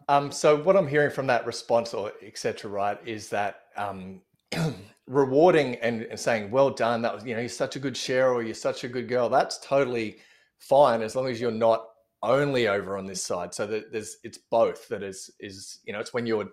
[0.08, 4.20] um, so what i'm hearing from that response or etc right is that um,
[5.06, 8.32] rewarding and, and, saying well done that was you know you're such a good share
[8.32, 9.28] or you're such a good girl.
[9.28, 10.18] That's totally
[10.58, 11.86] fine as long as you're not
[12.22, 13.54] only over on this side.
[13.54, 16.50] So that there's it's both that is is you know it's when you're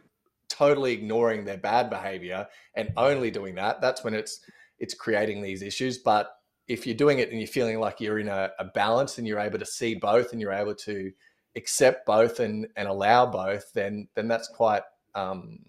[0.49, 4.41] totally ignoring their bad behavior and only doing that that's when it's
[4.79, 5.97] it's creating these issues.
[5.97, 6.29] But
[6.67, 9.39] if you're doing it and you're feeling like you're in a, a balance and you're
[9.39, 11.11] able to see both and you're able to
[11.55, 14.81] accept both and and allow both then then that's quite
[15.13, 15.59] um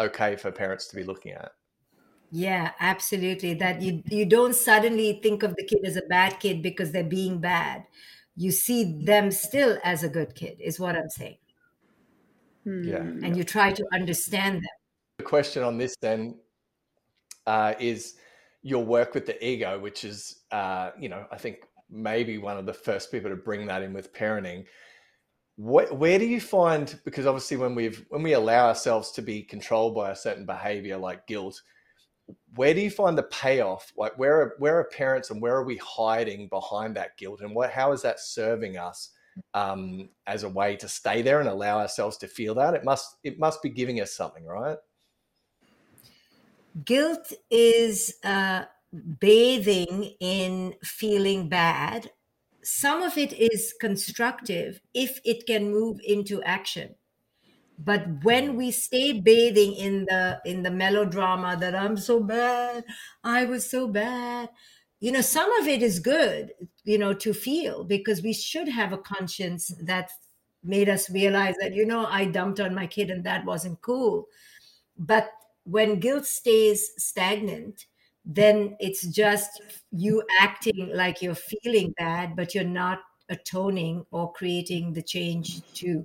[0.00, 1.52] okay for parents to be looking at
[2.30, 3.54] yeah, absolutely.
[3.54, 7.04] That you you don't suddenly think of the kid as a bad kid because they're
[7.04, 7.84] being bad.
[8.36, 11.38] You see them still as a good kid, is what I'm saying.
[12.64, 12.98] Yeah.
[12.98, 14.76] And you try to understand them.
[15.18, 16.38] The question on this then
[17.46, 18.14] uh, is
[18.62, 21.58] your work with the ego, which is, uh, you know, I think
[21.90, 24.66] maybe one of the first people to bring that in with parenting.
[25.56, 26.98] What, where do you find?
[27.04, 30.96] Because obviously, when we've when we allow ourselves to be controlled by a certain behavior
[30.96, 31.60] like guilt,
[32.54, 33.92] where do you find the payoff?
[33.96, 37.54] Like where are, where are parents and where are we hiding behind that guilt, and
[37.54, 39.10] what how is that serving us
[39.54, 42.74] um, as a way to stay there and allow ourselves to feel that?
[42.74, 44.78] It must it must be giving us something, right?
[46.84, 48.64] Guilt is uh,
[49.20, 52.10] bathing in feeling bad.
[52.62, 56.94] Some of it is constructive if it can move into action
[57.84, 62.84] but when we stay bathing in the in the melodrama that i'm so bad
[63.24, 64.48] i was so bad
[65.00, 66.52] you know some of it is good
[66.84, 70.10] you know to feel because we should have a conscience that
[70.62, 74.26] made us realize that you know i dumped on my kid and that wasn't cool.
[74.98, 75.30] But
[75.64, 77.86] when guilt stays stagnant
[78.24, 84.92] then it's just you acting like you're feeling bad, but you're not atoning or creating
[84.92, 86.04] the change to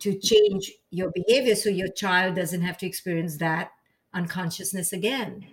[0.00, 3.70] to change your behavior so your child doesn't have to experience that
[4.14, 5.46] unconsciousness again.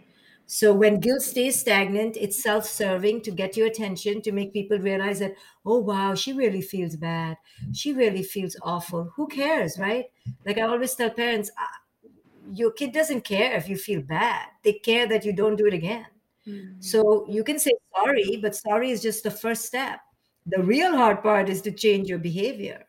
[0.50, 5.20] So when guilt stays stagnant, it's self-serving to get your attention to make people realize
[5.20, 7.36] that, oh wow, she really feels bad.
[7.74, 9.12] She really feels awful.
[9.18, 10.06] Who cares, right?
[10.46, 12.10] Like I always tell parents, uh,
[12.54, 14.48] your kid doesn't care if you feel bad.
[14.64, 16.06] They care that you don't do it again.
[16.48, 16.80] Mm-hmm.
[16.80, 20.00] So you can say sorry, but sorry is just the first step.
[20.46, 22.87] The real hard part is to change your behavior.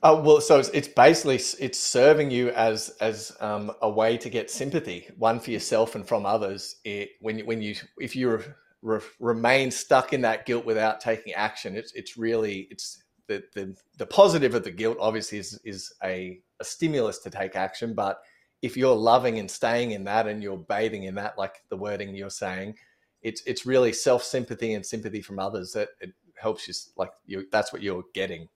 [0.00, 4.30] Uh, well, so it's, it's, basically it's serving you as as um, a way to
[4.30, 6.76] get sympathy, one for yourself and from others.
[6.84, 8.40] It, when when you if you
[8.82, 13.76] re, remain stuck in that guilt without taking action, it's it's really it's the the,
[13.98, 18.20] the positive of the guilt obviously is is a, a stimulus to take action, but
[18.62, 22.14] if you're loving and staying in that and you're bathing in that, like the wording
[22.14, 22.76] you're saying,
[23.22, 27.44] it's it's really self sympathy and sympathy from others that it helps you like you
[27.50, 28.48] that's what you're getting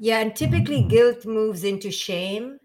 [0.00, 0.88] yeah, and typically mm-hmm.
[0.88, 2.58] guilt moves into shame.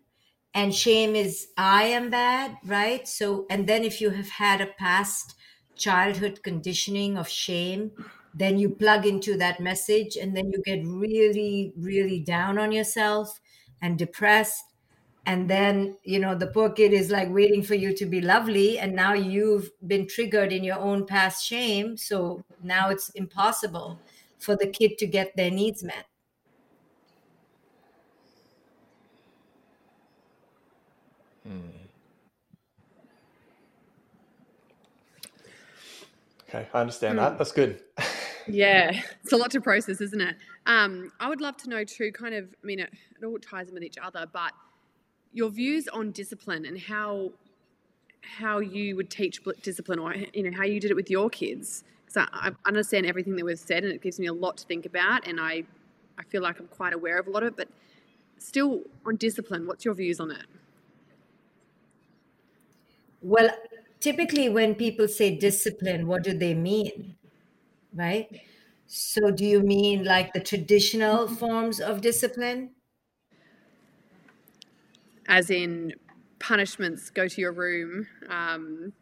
[0.54, 3.06] And shame is, I am bad, right?
[3.06, 5.36] So, and then if you have had a past
[5.76, 7.92] childhood conditioning of shame,
[8.34, 13.42] then you plug into that message and then you get really, really down on yourself
[13.82, 14.64] and depressed.
[15.26, 18.80] And then, you know, the poor kid is like waiting for you to be lovely.
[18.80, 21.98] And now you've been triggered in your own past shame.
[21.98, 24.00] So now it's impossible
[24.40, 26.06] for the kid to get their needs met.
[31.46, 31.60] Hmm.
[36.48, 37.34] Okay, I understand that.
[37.34, 37.38] Hmm.
[37.38, 37.82] That's good.
[38.48, 38.92] yeah,
[39.24, 40.36] it's a lot to process, isn't it?
[40.66, 43.68] Um, I would love to know too, kind of, I mean, it, it all ties
[43.68, 44.52] in with each other, but
[45.34, 47.32] your views on discipline and how
[48.22, 51.84] how you would teach discipline or you know how you did it with your kids
[52.06, 54.66] because I, I, understand everything that we've said and it gives me a lot to
[54.66, 55.64] think about and I
[56.18, 57.68] I feel like I'm quite aware of a lot of it but
[58.40, 60.46] still on discipline what's your views on it
[63.26, 63.50] well,
[64.00, 67.16] typically when people say discipline, what do they mean?
[67.92, 68.42] Right?
[68.86, 72.76] So, do you mean like the traditional forms of discipline?
[75.28, 75.94] As in
[76.38, 78.94] punishments, go to your room, um,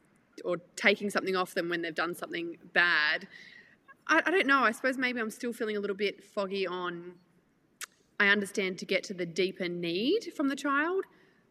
[0.46, 3.28] or taking something off them when they've done something bad.
[4.08, 4.60] I, I don't know.
[4.60, 7.16] I suppose maybe I'm still feeling a little bit foggy on.
[8.22, 11.04] I understand to get to the deeper need from the child,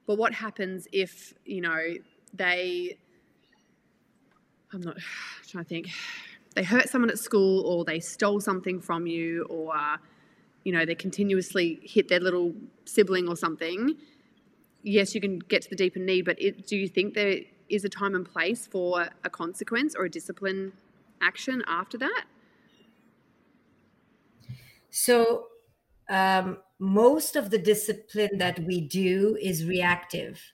[0.06, 1.78] but what happens if, you know,
[2.32, 2.96] they
[4.72, 5.02] I'm not I'm
[5.48, 5.90] trying to think.
[6.54, 9.74] They hurt someone at school or they stole something from you or
[10.64, 13.96] you know they continuously hit their little sibling or something.
[14.82, 17.84] Yes you can get to the deeper need but it, do you think there is
[17.84, 20.72] a time and place for a consequence or a discipline
[21.20, 22.24] action after that?
[24.90, 25.46] So
[26.10, 30.52] um, most of the discipline that we do is reactive.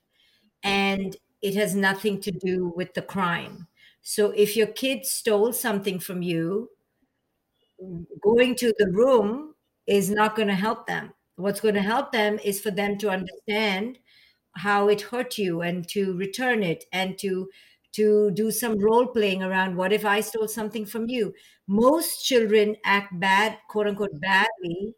[0.63, 3.69] And it has nothing to do with the crime.
[4.03, 6.71] So if your kid stole something from you,
[8.23, 9.55] going to the room
[9.87, 11.13] is not going to help them.
[11.37, 13.99] What's going to help them is for them to understand
[14.57, 17.49] how it hurt you and to return it and to
[17.93, 21.33] to do some role playing around what if I stole something from you.
[21.67, 24.95] Most children act bad, quote unquote, badly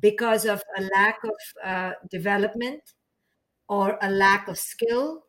[0.00, 1.32] because of a lack of
[1.64, 2.82] uh, development
[3.68, 5.24] or a lack of skill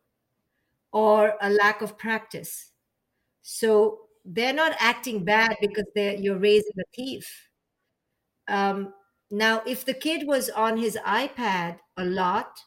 [0.92, 2.72] or a lack of practice.
[3.42, 7.48] So they're not acting bad because they're, you're raising a thief.
[8.48, 8.92] Um,
[9.30, 12.58] now, if the kid was on his iPad a lot,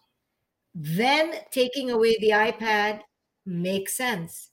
[0.76, 3.02] then taking away the iPad
[3.46, 4.52] makes sense.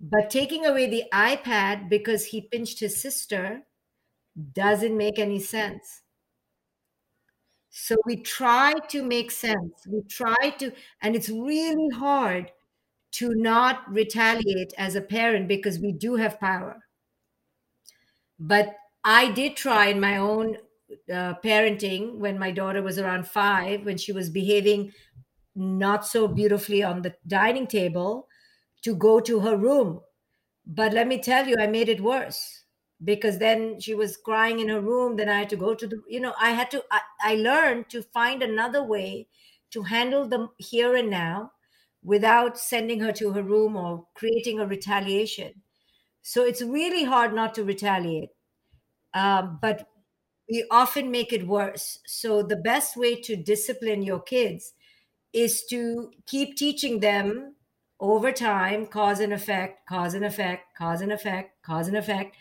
[0.00, 3.62] But taking away the iPad because he pinched his sister
[4.54, 6.02] doesn't make any sense.
[7.70, 9.86] So we try to make sense.
[9.86, 12.50] We try to, and it's really hard
[13.12, 16.82] to not retaliate as a parent because we do have power.
[18.38, 20.58] But I did try in my own
[21.12, 24.92] uh, parenting when my daughter was around five, when she was behaving
[25.54, 28.28] not so beautifully on the dining table,
[28.82, 30.00] to go to her room.
[30.66, 32.64] But let me tell you, I made it worse
[33.04, 35.16] because then she was crying in her room.
[35.16, 37.90] Then I had to go to the, you know, I had to, I, I learned
[37.90, 39.28] to find another way
[39.70, 41.52] to handle the here and now
[42.08, 45.52] without sending her to her room or creating a retaliation.
[46.22, 48.30] So it's really hard not to retaliate.
[49.14, 49.88] Um, but
[50.50, 51.98] we often make it worse.
[52.06, 54.74] So the best way to discipline your kids
[55.32, 57.54] is to keep teaching them
[58.00, 62.36] over time cause and effect cause and effect cause and effect cause and effect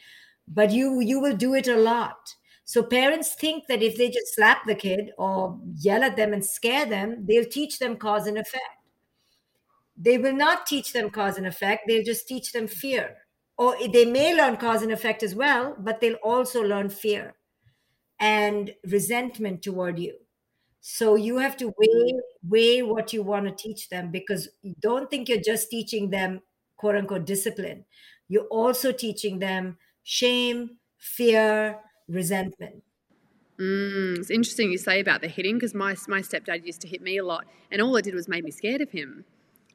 [0.47, 4.35] but you you will do it a lot so parents think that if they just
[4.35, 8.37] slap the kid or yell at them and scare them they'll teach them cause and
[8.37, 8.76] effect
[9.97, 13.17] they will not teach them cause and effect they'll just teach them fear
[13.57, 17.35] or they may learn cause and effect as well but they'll also learn fear
[18.19, 20.13] and resentment toward you
[20.79, 22.13] so you have to weigh
[22.47, 24.47] weigh what you want to teach them because
[24.79, 26.41] don't think you're just teaching them
[26.77, 27.85] quote unquote discipline.
[28.29, 32.83] You're also teaching them shame, fear, resentment.
[33.59, 37.01] Mm, it's interesting you say about the hitting because my my stepdad used to hit
[37.01, 39.25] me a lot, and all it did was make me scared of him.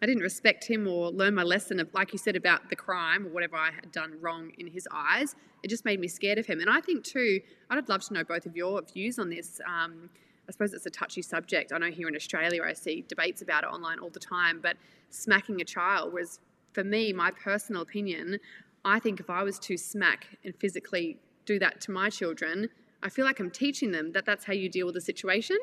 [0.02, 3.24] I didn't respect him or learn my lesson of, like you said, about the crime
[3.24, 5.36] or whatever I had done wrong in his eyes.
[5.62, 6.58] It just made me scared of him.
[6.58, 7.40] And I think too,
[7.70, 9.60] I'd love to know both of your views on this.
[9.64, 10.10] Um,
[10.48, 11.72] I suppose it's a touchy subject.
[11.72, 14.76] I know here in Australia I see debates about it online all the time, but
[15.10, 16.40] smacking a child was,
[16.72, 18.40] for me, my personal opinion,
[18.84, 22.68] I think if I was to smack and physically do that to my children,
[23.04, 25.58] I feel like I'm teaching them that that's how you deal with a situation.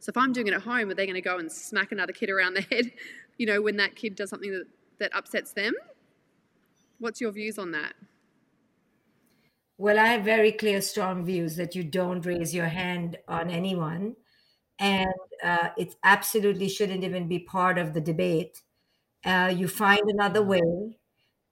[0.00, 2.12] So if I'm doing it at home, are they going to go and smack another
[2.12, 2.92] kid around the head,
[3.38, 4.66] you know, when that kid does something that,
[4.98, 5.74] that upsets them?
[6.98, 7.94] What's your views on that?
[9.78, 14.16] Well, I have very clear, strong views that you don't raise your hand on anyone.
[14.78, 15.12] And
[15.42, 18.62] uh, it absolutely shouldn't even be part of the debate.
[19.24, 20.98] Uh, you find another way.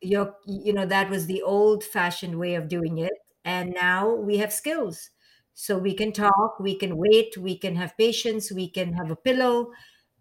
[0.00, 3.12] You're, you know, that was the old fashioned way of doing it.
[3.44, 5.10] And now we have skills.
[5.54, 9.16] So we can talk, we can wait, we can have patience, we can have a
[9.16, 9.72] pillow,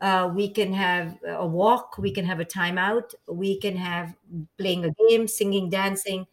[0.04, 4.14] uh, we can have a walk, we can have a timeout, we can have
[4.58, 6.28] playing a game, singing, dancing.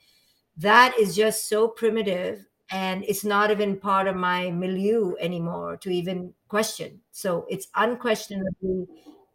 [0.57, 5.91] That is just so primitive and it's not even part of my milieu anymore to
[5.91, 7.01] even question.
[7.13, 8.87] So it's unquestionably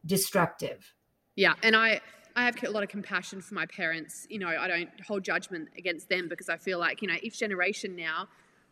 [0.06, 0.94] destructive.
[1.36, 2.00] Yeah and i
[2.36, 4.28] i have a lot of compassion for my parents.
[4.30, 7.40] You know i don't hold judgment against them because i feel like you know each
[7.40, 8.28] generation now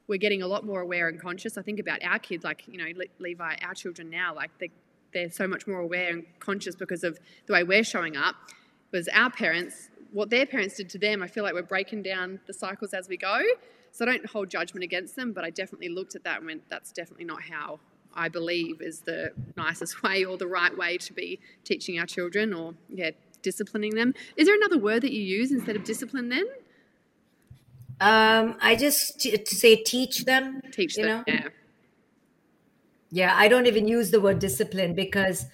[0.07, 1.57] we're getting a lot more aware and conscious.
[1.57, 2.89] I think about our kids like you know
[3.19, 4.69] levi our children now like they,
[5.13, 8.35] they're so much more aware and conscious because of the way we're showing up
[8.91, 12.39] was our parents what their parents did to them, I feel like we're breaking down
[12.45, 13.41] the cycles as we go.
[13.91, 16.69] So I don't hold judgment against them, but I definitely looked at that and went,
[16.69, 17.79] that's definitely not how
[18.13, 22.53] I believe is the nicest way or the right way to be teaching our children
[22.53, 23.11] or, yeah,
[23.41, 24.13] disciplining them.
[24.37, 26.45] Is there another word that you use instead of discipline then?
[27.99, 30.61] Um, I just t- to say teach them.
[30.71, 31.23] Teach them, know?
[31.27, 31.47] yeah.
[33.13, 35.45] Yeah, I don't even use the word discipline because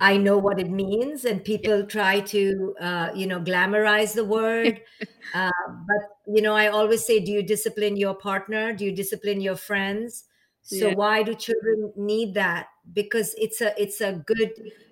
[0.00, 4.80] I know what it means, and people try to, uh, you know, glamorize the word.
[5.34, 5.50] uh,
[5.86, 8.72] but you know, I always say, do you discipline your partner?
[8.72, 10.24] Do you discipline your friends?
[10.62, 10.94] So yeah.
[10.94, 12.70] why do children need that?
[12.92, 14.50] Because it's a it's a good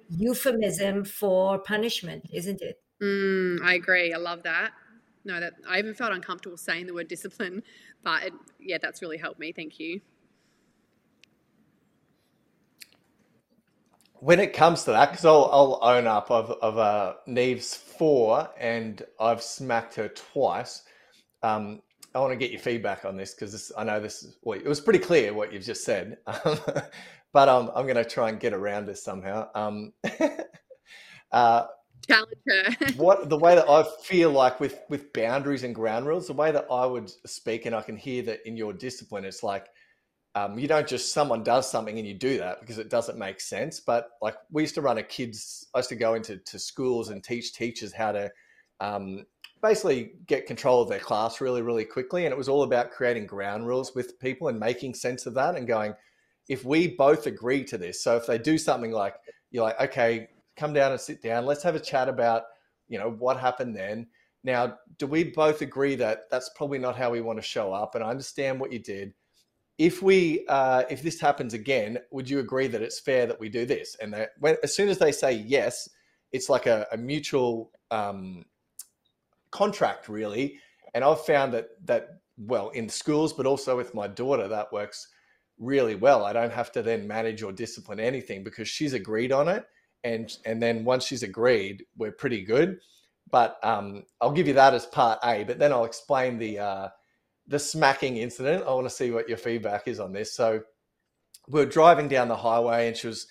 [0.08, 2.80] euphemism for punishment, isn't it?
[3.02, 4.12] Mm, I agree.
[4.12, 4.70] I love that.
[5.24, 7.64] No, that I even felt uncomfortable saying the word discipline,
[8.04, 9.50] but it, yeah, that's really helped me.
[9.50, 10.00] Thank you.
[14.24, 18.48] When it comes to that, because I'll, I'll own up, of of uh, Neve's four,
[18.58, 20.82] and I've smacked her twice.
[21.42, 21.82] Um,
[22.14, 24.22] I want to get your feedback on this because I know this.
[24.22, 26.16] Is, well, it was pretty clear what you've just said,
[27.34, 29.50] but um, I'm going to try and get around this somehow.
[29.54, 29.92] Um,
[31.32, 31.66] uh,
[32.08, 32.86] Challenge her.
[32.96, 36.50] what the way that I feel like with with boundaries and ground rules, the way
[36.50, 39.66] that I would speak, and I can hear that in your discipline, it's like
[40.36, 43.40] um, you don't just someone does something and you do that because it doesn't make
[43.40, 43.78] sense.
[43.78, 47.10] But like we used to run a kids, I used to go into to schools
[47.10, 48.32] and teach teachers how to
[48.80, 49.24] um,
[49.62, 52.24] basically get control of their class really, really quickly.
[52.24, 55.54] And it was all about creating ground rules with people and making sense of that
[55.54, 55.94] and going,
[56.48, 59.14] if we both agree to this, so if they do something like
[59.50, 62.42] you're like, okay, come down and sit down, let's have a chat about,
[62.88, 64.08] you know, what happened then.
[64.42, 67.94] Now, do we both agree that that's probably not how we want to show up?
[67.94, 69.14] And I understand what you did
[69.78, 73.48] if we uh, if this happens again, would you agree that it's fair that we
[73.48, 73.96] do this?
[74.00, 75.88] And that when, as soon as they say yes,
[76.32, 78.44] it's like a, a mutual um,
[79.50, 80.58] contract, really.
[80.94, 85.08] And I've found that that well in schools, but also with my daughter, that works
[85.58, 86.24] really well.
[86.24, 89.64] I don't have to then manage or discipline anything because she's agreed on it,
[90.04, 92.78] and and then once she's agreed, we're pretty good.
[93.30, 95.42] But um, I'll give you that as part A.
[95.42, 96.88] But then I'll explain the uh,
[97.46, 98.64] the smacking incident.
[98.66, 100.32] I want to see what your feedback is on this.
[100.32, 100.62] So
[101.48, 103.26] we are driving down the highway and she was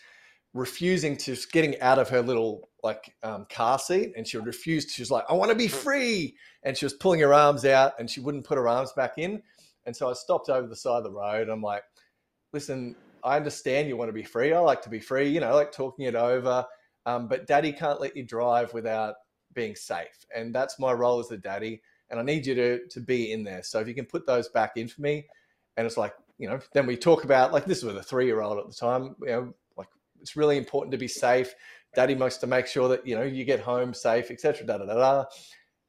[0.53, 4.91] refusing to getting out of her little like um, car seat and she refused.
[4.91, 6.35] She was like, I want to be free.
[6.63, 9.41] And she was pulling her arms out and she wouldn't put her arms back in.
[9.85, 11.49] And so I stopped over the side of the road.
[11.49, 11.83] I'm like,
[12.53, 14.53] listen, I understand you want to be free.
[14.53, 16.65] I like to be free, you know, I like talking it over.
[17.05, 19.15] Um, but daddy can't let you drive without
[19.53, 20.25] being safe.
[20.35, 21.81] And that's my role as a daddy.
[22.13, 23.63] And I need you to, to be in there.
[23.63, 25.25] So if you can put those back in for me,
[25.77, 28.41] and it's like, you know, then we talk about like this was a three year
[28.41, 29.87] old at the time, you know, like
[30.21, 31.55] it's really important to be safe.
[31.95, 34.63] Daddy wants to make sure that, you know, you get home safe, etc.
[34.63, 35.25] Da, da, da, da.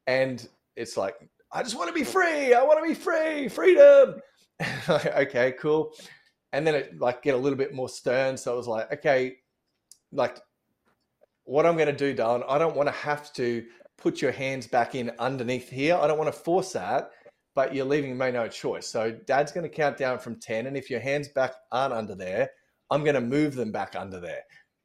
[0.06, 1.16] And it's like,
[1.52, 2.54] I just want to be free.
[2.54, 4.18] I want to be free, freedom.
[4.88, 5.92] okay, cool.
[6.54, 8.38] And then it like get a little bit more stern.
[8.38, 9.36] So I was like, okay,
[10.10, 10.40] like
[11.44, 13.62] what I'm going to do, darling, I don't want to have to
[13.98, 15.96] put your hands back in underneath here.
[15.96, 17.10] I don't want to force that,
[17.54, 18.86] but you're leaving me no choice.
[18.86, 20.66] So dad's going to count down from 10.
[20.66, 22.50] And if your hands back aren't under there,
[22.90, 24.42] I'm going to move them back under there.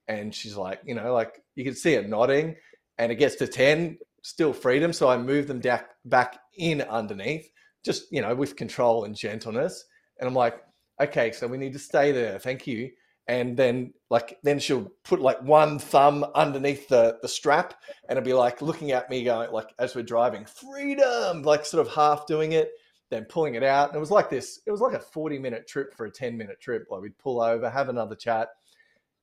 [0.08, 2.56] And she's like, you know, like you can see it nodding
[2.98, 4.94] and it gets to 10, still freedom.
[4.94, 7.50] So I move them back, back in underneath,
[7.84, 9.86] just, you know, with control and gentleness.
[10.20, 10.62] And I'm like,
[11.02, 12.40] okay, so we need to stay there.
[12.40, 12.90] Thank you
[13.30, 17.76] and then like then she'll put like one thumb underneath the the strap
[18.10, 21.86] and it'll be like looking at me going like as we're driving freedom like sort
[21.86, 22.72] of half doing it
[23.10, 23.90] then pulling it out.
[23.90, 26.38] And it was like this it was like a 40 minute trip for a 10
[26.38, 26.88] minute trip.
[26.90, 28.50] Like we'd pull over have another chat.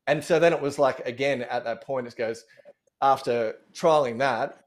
[0.07, 2.45] And so then it was like again at that point it goes
[3.03, 4.65] after trialing that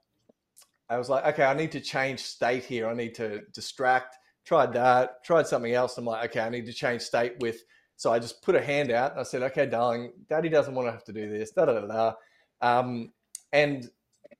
[0.87, 2.87] i was like okay i need to change state here.
[2.87, 4.17] I need to distract.
[4.45, 5.97] Tried that tried something else.
[5.97, 7.63] I'm like okay i need to change state with
[7.99, 10.87] so I just put a hand out and I said, okay, darling, daddy doesn't want
[10.87, 12.13] to have to do this, da da da da.
[12.61, 13.11] Um,
[13.51, 13.89] and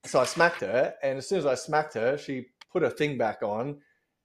[0.06, 0.94] so I smacked her.
[1.04, 3.80] And as soon as I smacked her, she put her thing back on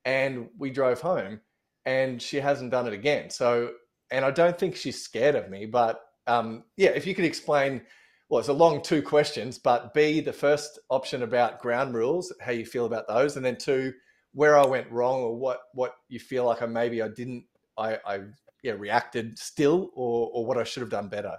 [0.04, 1.40] and we drove home
[1.84, 3.28] and she hasn't done it again.
[3.28, 3.72] So,
[4.12, 7.82] and I don't think she's scared of me, but um, yeah, if you could explain,
[8.28, 12.52] well, it's a long two questions, but B, the first option about ground rules, how
[12.52, 13.94] you feel about those, and then two,
[14.32, 17.44] where I went wrong or what what you feel like I maybe I didn't
[17.76, 18.20] I, I
[18.64, 21.36] yeah reacted still or or what I should have done better?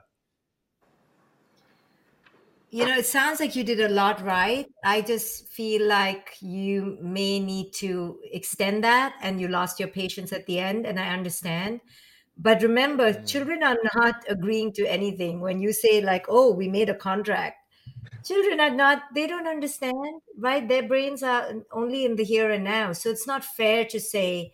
[2.69, 4.65] You know, it sounds like you did a lot right.
[4.83, 10.33] I just feel like you may need to extend that and you lost your patience
[10.33, 11.79] at the end, and I understand.
[12.37, 13.25] But remember, mm.
[13.25, 15.39] children are not agreeing to anything.
[15.39, 17.55] When you say, like, oh, we made a contract,
[18.25, 20.67] children are not, they don't understand, right?
[20.67, 22.91] Their brains are only in the here and now.
[22.91, 24.51] So it's not fair to say,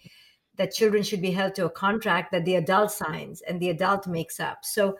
[0.57, 4.07] that children should be held to a contract that the adult signs and the adult
[4.07, 4.59] makes up.
[4.63, 4.97] So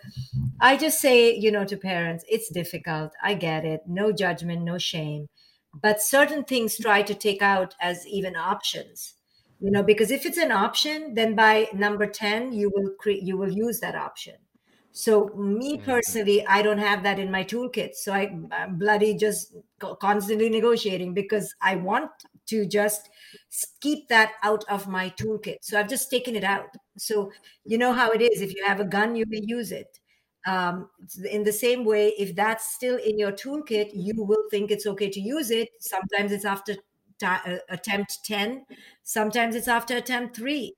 [0.59, 3.11] I just say, you know, to parents, it's difficult.
[3.21, 3.81] I get it.
[3.87, 5.27] No judgment, no shame.
[5.73, 9.15] But certain things try to take out as even options.
[9.59, 13.37] You know, because if it's an option, then by number 10, you will create you
[13.37, 14.35] will use that option.
[14.91, 15.85] So me mm-hmm.
[15.85, 17.95] personally, I don't have that in my toolkit.
[17.95, 22.09] So I, I'm bloody just constantly negotiating because I want
[22.51, 23.09] to just
[23.81, 25.57] keep that out of my toolkit.
[25.61, 26.67] So I've just taken it out.
[26.97, 27.31] So
[27.65, 28.41] you know how it is.
[28.41, 29.99] If you have a gun, you may use it.
[30.47, 30.89] Um,
[31.29, 35.09] in the same way, if that's still in your toolkit, you will think it's okay
[35.09, 35.69] to use it.
[35.79, 36.81] Sometimes it's after t-
[37.25, 38.65] uh, attempt 10,
[39.03, 40.75] sometimes it's after attempt three.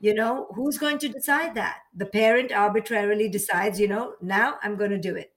[0.00, 1.78] You know, who's going to decide that?
[1.94, 5.32] The parent arbitrarily decides, you know, now I'm going to do it.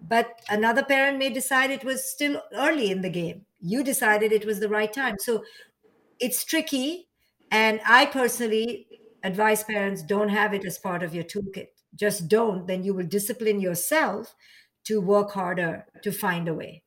[0.00, 3.46] But another parent may decide it was still early in the game.
[3.62, 5.16] You decided it was the right time.
[5.18, 5.44] So
[6.20, 7.08] it's tricky.
[7.50, 8.86] And I personally
[9.22, 11.68] advise parents don't have it as part of your toolkit.
[11.94, 14.34] Just don't, then you will discipline yourself
[14.84, 16.82] to work harder to find a way.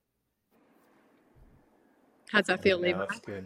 [2.31, 3.45] How's that feel, yeah, That's good.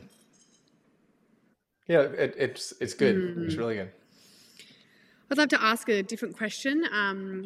[1.87, 3.15] Yeah, it, it's it's good.
[3.15, 3.45] Mm.
[3.45, 3.91] It's really good.
[5.31, 6.85] I'd love to ask a different question.
[6.91, 7.45] Um,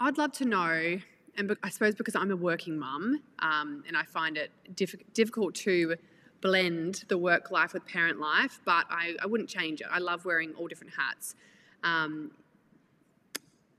[0.00, 0.98] I'd love to know,
[1.36, 5.54] and I suppose because I'm a working mum, um, and I find it diff- difficult
[5.56, 5.96] to
[6.40, 9.86] blend the work life with parent life, but I, I wouldn't change it.
[9.90, 11.34] I love wearing all different hats.
[11.82, 12.30] Um,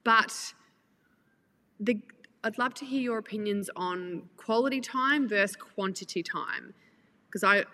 [0.04, 0.54] but
[1.80, 2.00] the,
[2.44, 6.74] I'd love to hear your opinions on quality time versus quantity time.
[7.28, 7.66] Because I,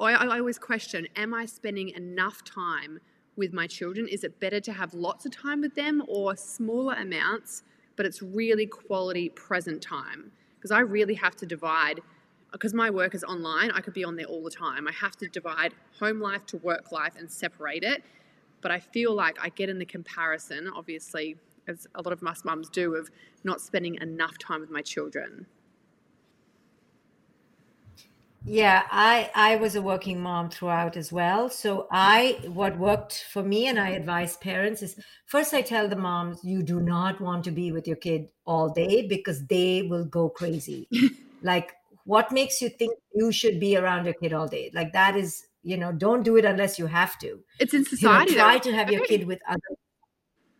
[0.00, 3.00] I, I always question am I spending enough time
[3.36, 4.08] with my children?
[4.08, 7.62] Is it better to have lots of time with them or smaller amounts,
[7.96, 10.30] but it's really quality present time?
[10.56, 12.00] Because I really have to divide
[12.52, 14.88] because my work is online, I could be on there all the time.
[14.88, 18.02] I have to divide home life to work life and separate it.
[18.62, 21.36] But I feel like I get in the comparison, obviously,
[21.68, 23.10] as a lot of us mums do, of
[23.44, 25.46] not spending enough time with my children.
[28.46, 31.48] Yeah, I I was a working mom throughout as well.
[31.50, 35.96] So I what worked for me and I advise parents is first I tell the
[35.96, 40.04] moms you do not want to be with your kid all day because they will
[40.04, 40.88] go crazy.
[41.42, 41.72] like
[42.04, 45.44] what makes you think you should be around your kid all day like that is
[45.62, 48.58] you know don't do it unless you have to it's in society you know, try
[48.58, 49.76] to have your kid with other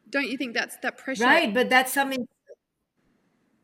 [0.09, 1.25] don't you think that's that pressure?
[1.25, 2.27] Right, but that's something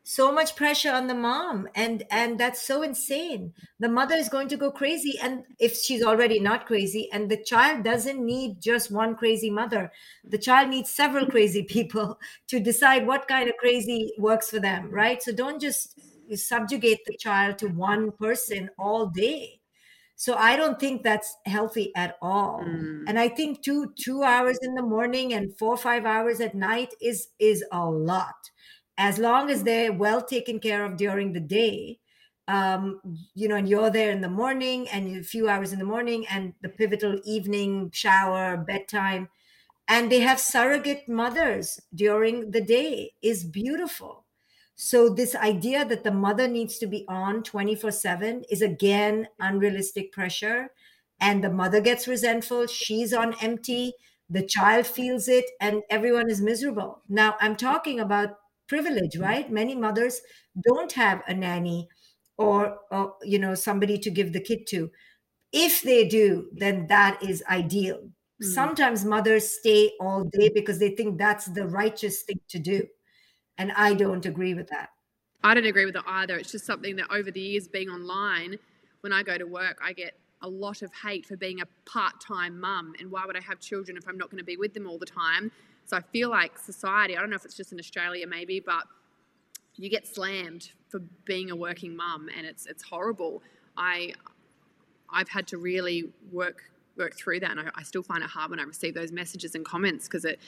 [0.04, 3.52] so much pressure on the mom and and that's so insane.
[3.78, 7.42] The mother is going to go crazy and if she's already not crazy and the
[7.42, 9.92] child doesn't need just one crazy mother
[10.24, 14.90] the child needs several crazy people to decide what kind of crazy works for them
[14.90, 15.22] right?
[15.22, 15.98] So don't just
[16.34, 19.60] subjugate the child to one person all day.
[20.16, 22.60] So i don't think that's healthy at all.
[22.64, 23.04] Mm.
[23.06, 26.92] and i think two two hours in the morning and four five hours at night
[27.00, 28.51] is is a lot
[28.98, 31.98] as long as they're well taken care of during the day
[32.48, 33.00] um
[33.34, 36.26] you know and you're there in the morning and a few hours in the morning
[36.28, 39.28] and the pivotal evening shower bedtime
[39.88, 44.26] and they have surrogate mothers during the day is beautiful.
[44.74, 50.70] So this idea that the mother needs to be on 24/7 is again unrealistic pressure
[51.20, 53.92] and the mother gets resentful she's on empty
[54.30, 57.02] the child feels it and everyone is miserable.
[57.08, 58.38] Now i'm talking about
[58.72, 60.20] privilege right many mothers
[60.68, 61.80] don't have a nanny
[62.38, 64.90] or, or you know somebody to give the kid to
[65.52, 68.00] if they do then that is ideal
[68.42, 68.54] Mm.
[68.54, 72.78] sometimes mothers stay all day because they think that's the righteous thing to do
[73.58, 74.88] and i don't agree with that
[75.44, 76.36] I don't agree with it either.
[76.36, 78.58] It's just something that over the years being online,
[79.00, 82.20] when I go to work, I get a lot of hate for being a part
[82.20, 82.94] time mum.
[83.00, 84.98] And why would I have children if I'm not going to be with them all
[84.98, 85.50] the time?
[85.84, 88.84] So I feel like society, I don't know if it's just in Australia maybe, but
[89.76, 93.42] you get slammed for being a working mum and it's it's horrible.
[93.76, 94.14] I
[95.10, 96.62] I've had to really work
[96.96, 99.54] work through that and I, I still find it hard when I receive those messages
[99.54, 100.38] and comments because it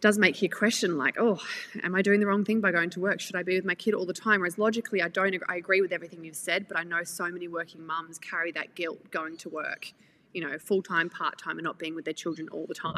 [0.00, 1.38] does make you question like oh
[1.82, 3.20] am i doing the wrong thing by going to work?
[3.20, 4.40] Should i be with my kid all the time?
[4.40, 7.48] Whereas logically i don't i agree with everything you've said but i know so many
[7.48, 9.92] working mums carry that guilt going to work
[10.32, 12.96] you know full-time part-time and not being with their children all the time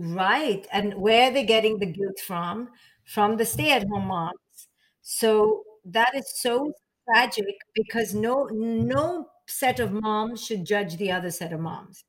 [0.00, 2.68] right and where are they getting the guilt from
[3.04, 4.68] from the stay-at-home moms.
[5.02, 6.72] So that is so
[7.08, 12.04] tragic because no no set of moms should judge the other set of moms.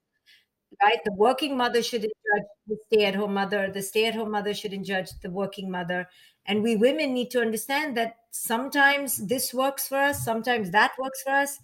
[0.82, 5.32] Right the working mother shouldn't judge the stay-at-home mother the stay-at-home mother shouldn't judge the
[5.32, 6.08] working mother.
[6.46, 11.24] And we women need to understand that sometimes this works for us sometimes that works
[11.24, 11.60] for us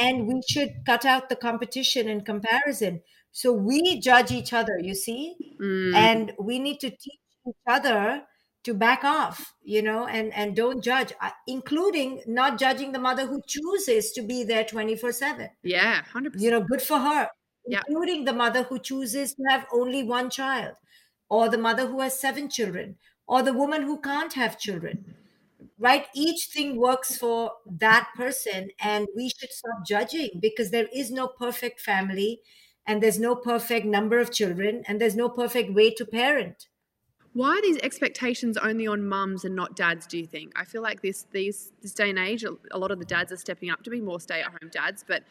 [0.00, 3.02] and we should cut out the competition and comparison
[3.32, 5.36] so we judge each other you see?
[5.60, 8.22] Mm, and we need to teach each other
[8.62, 13.26] to back off you know and and don't judge uh, including not judging the mother
[13.26, 17.28] who chooses to be there 24 7 yeah 100% you know good for her.
[17.66, 17.80] Yeah.
[17.88, 20.74] including the mother who chooses to have only one child
[21.28, 25.14] or the mother who has seven children or the woman who can't have children
[25.78, 26.06] right?
[26.14, 31.28] Each thing works for that person and we should stop judging because there is no
[31.28, 32.40] perfect family
[32.86, 36.66] and there's no perfect number of children and there's no perfect way to parent.
[37.32, 40.52] Why are these expectations only on mums and not dads do you think?
[40.56, 43.36] I feel like this these this day and age a lot of the dads are
[43.36, 45.22] stepping up to be more stay-at-home dads but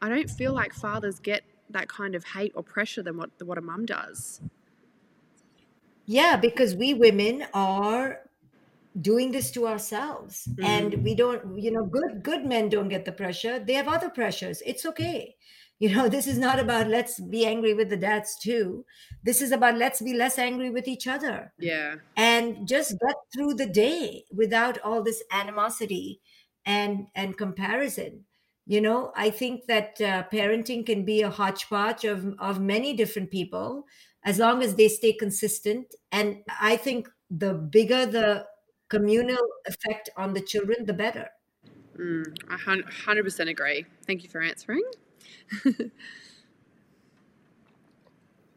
[0.00, 3.58] i don't feel like fathers get that kind of hate or pressure than what what
[3.58, 4.40] a mum does.
[6.06, 8.20] Yeah because we women are
[8.98, 10.64] doing this to ourselves mm-hmm.
[10.64, 13.58] and we don't you know good good men don't get the pressure.
[13.58, 14.62] They have other pressures.
[14.64, 15.36] It's okay
[15.78, 18.84] you know this is not about let's be angry with the dads too.
[19.22, 21.52] This is about let's be less angry with each other.
[21.58, 21.96] Yeah.
[22.16, 26.20] And just get through the day without all this animosity
[26.64, 28.24] and and comparison.
[28.68, 33.30] You know i think that uh, parenting can be a hodgepodge of of many different
[33.30, 33.84] people
[34.24, 35.94] as long as they stay consistent.
[36.10, 38.46] And i think the bigger the
[38.88, 41.28] communal effect on the children the better.
[41.98, 43.84] Mm, i 100% agree.
[44.06, 44.82] Thank you for answering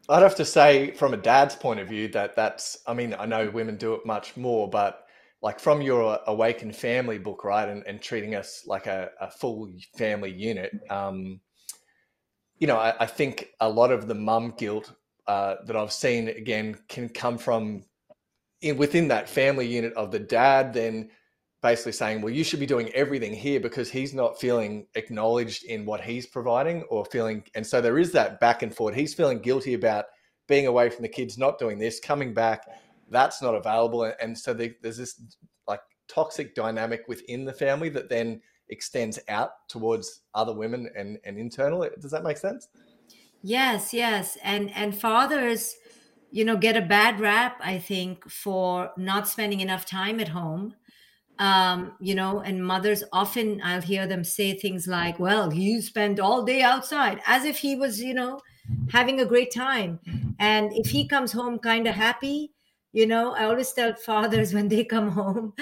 [0.08, 3.26] I'd have to say, from a dad's point of view, that that's, I mean, I
[3.26, 5.06] know women do it much more, but
[5.40, 9.70] like from your Awakened Family book, right, and, and treating us like a, a full
[9.96, 11.40] family unit, um,
[12.58, 14.92] you know, I, I think a lot of the mum guilt
[15.26, 17.84] uh, that I've seen again can come from
[18.62, 21.10] in, within that family unit of the dad then
[21.62, 25.84] basically saying, well, you should be doing everything here because he's not feeling acknowledged in
[25.84, 27.44] what he's providing or feeling.
[27.54, 28.94] And so there is that back and forth.
[28.94, 30.06] He's feeling guilty about
[30.48, 32.64] being away from the kids, not doing this, coming back.
[33.10, 34.12] That's not available.
[34.20, 35.20] And, so the, there's this
[35.68, 38.40] like toxic dynamic within the family that then
[38.70, 41.86] extends out towards other women and, and internal.
[42.00, 42.68] Does that make sense?
[43.42, 45.76] yes yes and and fathers
[46.30, 50.74] you know get a bad rap i think for not spending enough time at home
[51.40, 56.20] um, you know, and mothers often I'll hear them say things like, well, you spent
[56.20, 58.40] all day outside, as if he was, you know,
[58.90, 59.98] having a great time.
[60.38, 62.52] And if he comes home kind of happy,
[62.92, 65.54] you know, I always tell fathers when they come home,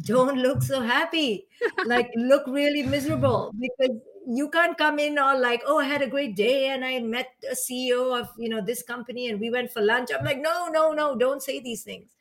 [0.00, 1.46] don't look so happy.
[1.84, 3.96] like look really miserable because
[4.28, 7.28] you can't come in all like, oh, I had a great day and I met
[7.50, 10.08] a CEO of, you know, this company and we went for lunch.
[10.18, 12.15] I'm like, no, no, no, don't say these things.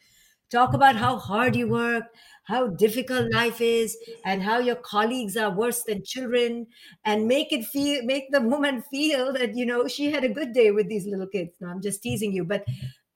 [0.55, 2.05] Talk about how hard you work,
[2.45, 6.67] how difficult life is, and how your colleagues are worse than children,
[7.03, 10.53] and make it feel make the woman feel that you know she had a good
[10.53, 11.57] day with these little kids.
[11.59, 12.63] No, I'm just teasing you, but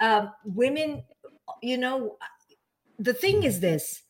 [0.02, 1.04] um, women,
[1.62, 2.18] you know,
[2.98, 4.04] the thing is this: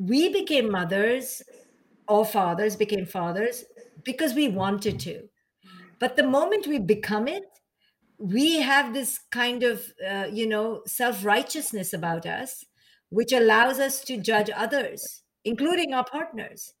[0.00, 1.42] we became mothers
[2.06, 3.64] or fathers became fathers
[4.04, 5.28] because we wanted to.
[5.98, 7.57] But the moment we become it,
[8.18, 12.64] we have this kind of, uh, you know, self righteousness about us,
[13.10, 16.74] which allows us to judge others, including our partners.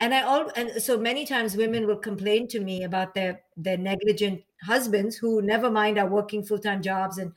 [0.00, 3.78] And I all and so many times women will complain to me about their their
[3.78, 7.32] negligent husbands who never mind are working full time jobs and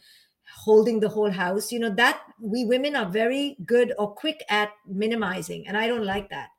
[0.63, 1.71] holding the whole house.
[1.71, 6.05] You know that we women are very good or quick at minimizing, and I don't
[6.05, 6.49] like that.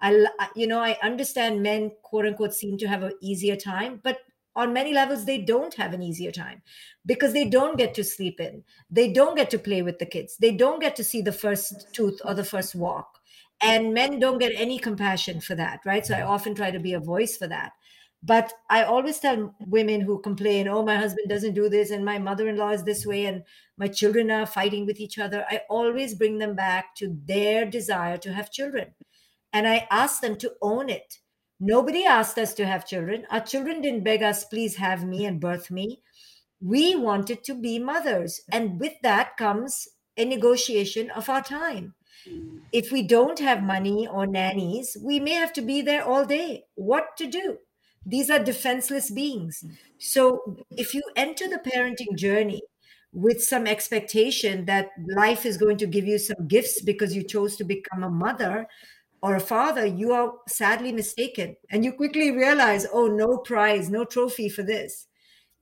[0.00, 4.18] I, you know, I understand men, quote unquote, seem to have an easier time, but
[4.56, 6.62] on many levels, they don't have an easier time
[7.04, 8.64] because they don't get to sleep in.
[8.90, 10.36] They don't get to play with the kids.
[10.36, 13.18] They don't get to see the first tooth or the first walk.
[13.62, 16.04] And men don't get any compassion for that, right?
[16.04, 17.72] So I often try to be a voice for that.
[18.22, 22.18] But I always tell women who complain, oh, my husband doesn't do this, and my
[22.18, 23.42] mother in law is this way, and
[23.76, 25.44] my children are fighting with each other.
[25.50, 28.94] I always bring them back to their desire to have children
[29.54, 31.20] and I ask them to own it.
[31.60, 33.26] Nobody asked us to have children.
[33.30, 36.02] Our children didn't beg us, please have me and birth me.
[36.60, 38.40] We wanted to be mothers.
[38.50, 41.94] And with that comes a negotiation of our time.
[42.72, 46.64] If we don't have money or nannies, we may have to be there all day.
[46.74, 47.58] What to do?
[48.06, 49.64] These are defenseless beings.
[49.98, 52.62] So if you enter the parenting journey
[53.12, 57.56] with some expectation that life is going to give you some gifts because you chose
[57.56, 58.66] to become a mother,
[59.24, 61.56] or a father, you are sadly mistaken.
[61.70, 65.06] And you quickly realize, oh, no prize, no trophy for this.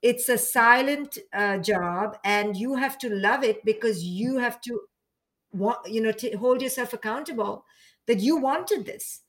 [0.03, 4.81] It's a silent uh, job, and you have to love it because you have to,
[5.53, 7.65] want, you know, hold yourself accountable
[8.09, 9.21] that you wanted this.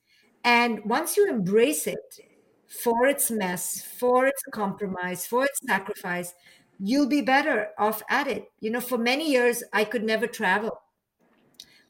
[0.43, 2.19] And once you embrace it
[2.67, 6.33] for its mess, for its compromise, for its sacrifice,
[6.79, 8.45] you'll be better off at it.
[8.61, 10.79] You know, for many years, I could never travel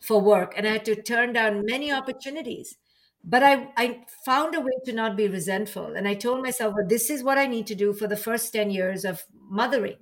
[0.04, 1.98] for work and I had to turn down many mm-hmm.
[1.98, 2.76] opportunities.
[3.24, 5.94] But I, I found a way to not be resentful.
[5.96, 8.52] And I told myself, well, this is what I need to do for the first
[8.52, 9.96] 10 years of mothering.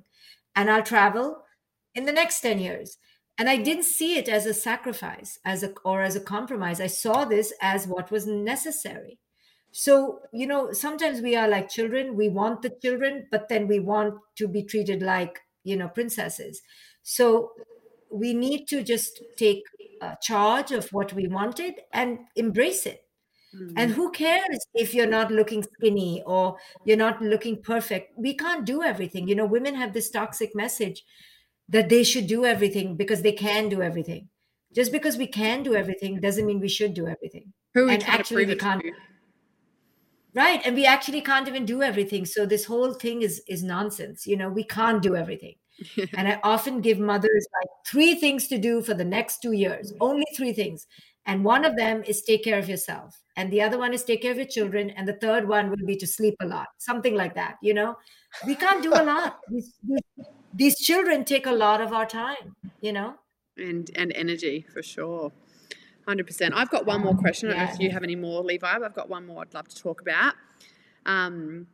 [0.56, 1.44] And I'll travel
[1.94, 2.98] in the next 10 years.
[3.38, 6.82] And I didn't see it as a sacrifice as a, or as a compromise.
[6.82, 9.20] I saw this as what was necessary.
[9.72, 12.16] So, you know, sometimes we are like children.
[12.16, 16.62] We want the children, but then we want to be treated like, you know, princesses.
[17.04, 17.52] So
[18.12, 19.64] we need to just take
[20.02, 23.04] uh, charge of what we wanted and embrace it.
[23.56, 23.74] Mm-hmm.
[23.78, 28.14] And who cares if you're not looking skinny or you're not looking perfect?
[28.18, 29.28] We can't do everything.
[29.28, 31.04] You know, women have this toxic message
[31.68, 34.30] that they should do everything because they can do everything.
[34.74, 37.52] Just because we can do everything doesn't mean we should do everything.
[37.74, 38.84] Who and actually we can't.
[40.34, 42.26] Right, and we actually can't even do everything.
[42.26, 44.26] So this whole thing is is nonsense.
[44.26, 45.56] You know, we can't do everything.
[46.18, 49.94] And I often give mothers like three things to do for the next two years,
[50.00, 50.88] only three things.
[51.26, 53.22] And one of them is take care of yourself.
[53.38, 54.90] And the other one is take care of your children.
[54.92, 57.58] And the third one will be to sleep a lot, something like that.
[57.62, 57.98] You know,
[58.46, 59.40] we can't do a lot.
[59.50, 59.74] These,
[60.54, 63.16] these, children take a lot of our time, you know?
[63.58, 65.32] And, and energy for sure.
[66.08, 66.52] 100%.
[66.54, 67.50] I've got one more question.
[67.50, 68.68] I don't know if you have any more, Levi.
[68.68, 70.34] I've got one more I'd love to talk about.
[71.06, 71.68] Um,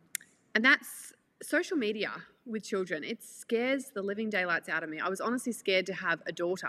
[0.54, 2.12] and that's social media
[2.48, 3.04] with children.
[3.04, 4.98] It scares the living daylights out of me.
[5.00, 6.68] I was honestly scared to have a daughter.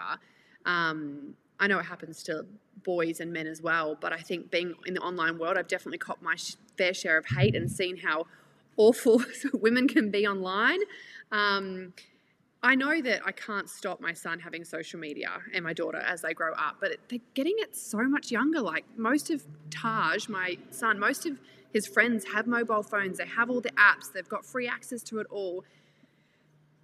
[0.65, 2.45] Um, I know it happens to
[2.83, 5.97] boys and men as well, but I think being in the online world, I've definitely
[5.97, 6.35] caught my
[6.77, 8.27] fair share of hate and seen how
[8.77, 9.21] awful
[9.53, 10.79] women can be online.
[11.31, 11.93] Um,
[12.61, 16.21] I know that I can't stop my son having social media and my daughter as
[16.21, 18.59] they grow up, but they're getting it so much younger.
[18.59, 21.39] Like most of Taj, my son, most of
[21.71, 25.19] his friends have mobile phones, they have all the apps, they've got free access to
[25.19, 25.63] it all.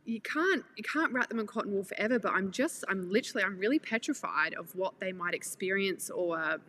[0.05, 3.43] You can't you can't wrap them in cotton wool forever, but I'm just I'm literally
[3.43, 6.59] I'm really petrified of what they might experience or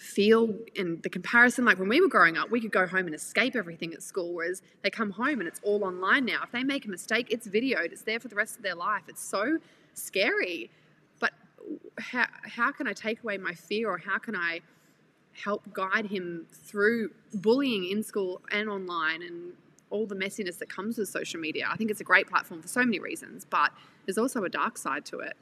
[0.00, 3.14] feel in the comparison like when we were growing up we could go home and
[3.14, 6.64] escape everything at school whereas they come home and it's all online now if they
[6.64, 9.58] make a mistake it's videoed it's there for the rest of their life it's so
[9.92, 10.70] scary
[11.18, 11.32] but
[11.98, 14.58] how, how can i take away my fear or how can i
[15.34, 19.52] help guide him through bullying in school and online and
[19.90, 21.68] all the messiness that comes with social media.
[21.70, 23.72] I think it's a great platform for so many reasons, but
[24.06, 25.36] there's also a dark side to it.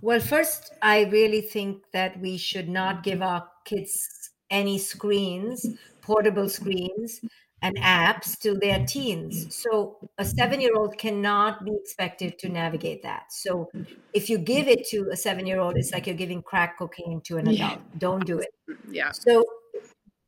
[0.00, 5.66] Well, first, I really think that we should not give our kids any screens,
[6.00, 7.20] portable screens,
[7.64, 9.56] and apps till they're teens.
[9.56, 13.32] So a seven year old cannot be expected to navigate that.
[13.32, 13.70] So
[14.12, 17.22] if you give it to a seven year old, it's like you're giving crack cocaine
[17.22, 17.58] to an adult.
[17.58, 17.78] Yeah.
[17.96, 18.50] Don't do it.
[18.90, 19.12] Yeah.
[19.12, 19.44] So,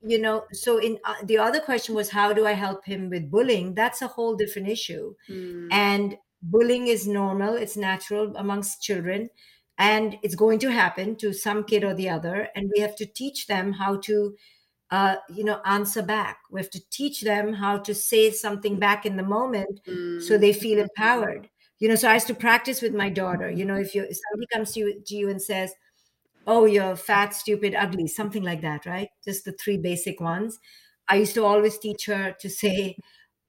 [0.02, 3.30] you know, so in uh, the other question was, how do I help him with
[3.30, 3.74] bullying?
[3.74, 5.14] That's a whole different issue.
[5.28, 5.68] Mm.
[5.70, 6.16] And
[6.50, 9.30] bullying is normal, it's natural amongst children
[9.78, 13.06] and it's going to happen to some kid or the other and we have to
[13.06, 14.34] teach them how to
[14.90, 16.38] uh, you know answer back.
[16.50, 20.22] We have to teach them how to say something back in the moment mm.
[20.22, 21.48] so they feel empowered.
[21.78, 23.50] You know so i used to practice with my daughter.
[23.50, 25.72] You know if you if somebody comes to you, to you and says
[26.46, 29.08] oh you're fat stupid ugly something like that right?
[29.24, 30.58] Just the three basic ones.
[31.08, 32.96] I used to always teach her to say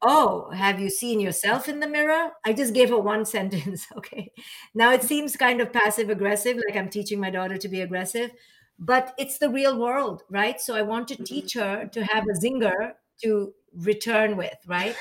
[0.02, 2.32] Oh, have you seen yourself in the mirror?
[2.46, 3.88] I just gave her one sentence.
[3.98, 4.32] Okay.
[4.76, 8.32] Now it seems kind of passive aggressive, like I'm teaching my daughter to be aggressive,
[8.80, 10.60] but it's the real world, right?
[10.62, 11.24] So I want to mm-hmm.
[11.24, 12.94] teach her to have a zinger
[13.24, 14.96] to return with, right?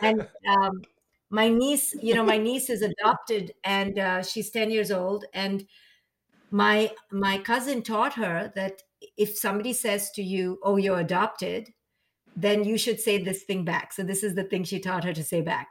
[0.00, 0.82] And um,
[1.30, 5.24] my niece, you know, my niece is adopted and uh, she's 10 years old.
[5.32, 5.64] And
[6.50, 8.82] my my cousin taught her that
[9.16, 11.72] if somebody says to you, "Oh, you're adopted,"
[12.36, 13.92] then you should say this thing back.
[13.92, 15.68] So this is the thing she taught her to say back.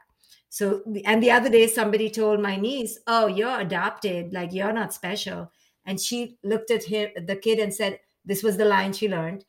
[0.48, 4.92] So and the other day somebody told my niece, "Oh, you're adopted, like you're not
[4.92, 5.50] special."
[5.86, 9.44] And she looked at him the kid and said, this was the line she learned,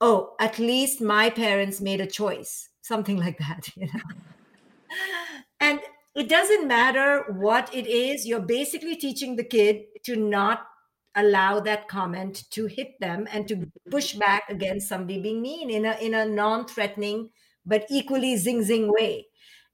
[0.00, 4.00] "Oh, at least my parents made a choice." Something like that, you know.
[5.60, 5.80] and
[6.14, 10.66] it doesn't matter what it is, you're basically teaching the kid to not
[11.18, 15.84] allow that comment to hit them and to push back against somebody being mean in
[15.84, 17.30] a in a non-threatening
[17.66, 19.26] but equally zing zing way.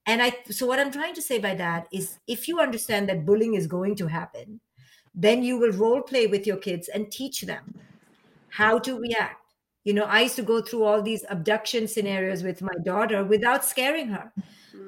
[0.06, 3.24] And i so what i'm trying to say by that is if you understand that
[3.26, 4.60] bullying is going to happen
[5.14, 7.74] then you will role play with your kids and teach them
[8.48, 9.40] how to react.
[9.84, 13.64] You know i used to go through all these abduction scenarios with my daughter without
[13.64, 14.32] scaring her.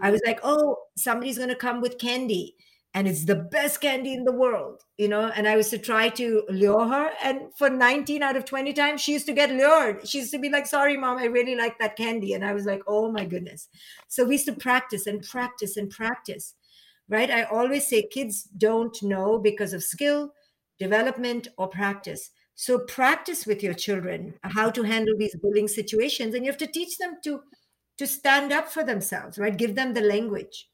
[0.02, 2.56] I was like oh somebody's going to come with candy
[2.96, 5.26] and it's the best candy in the world, you know.
[5.36, 9.02] And I used to try to lure her, and for 19 out of 20 times,
[9.02, 10.08] she used to get lured.
[10.08, 12.32] She used to be like, Sorry, mom, I really like that candy.
[12.32, 13.68] And I was like, Oh my goodness.
[14.08, 16.54] So we used to practice and practice and practice,
[17.08, 17.30] right?
[17.30, 20.32] I always say kids don't know because of skill,
[20.78, 22.30] development, or practice.
[22.54, 26.66] So practice with your children how to handle these bullying situations, and you have to
[26.66, 27.42] teach them to
[27.98, 29.56] to stand up for themselves, right?
[29.56, 30.68] Give them the language.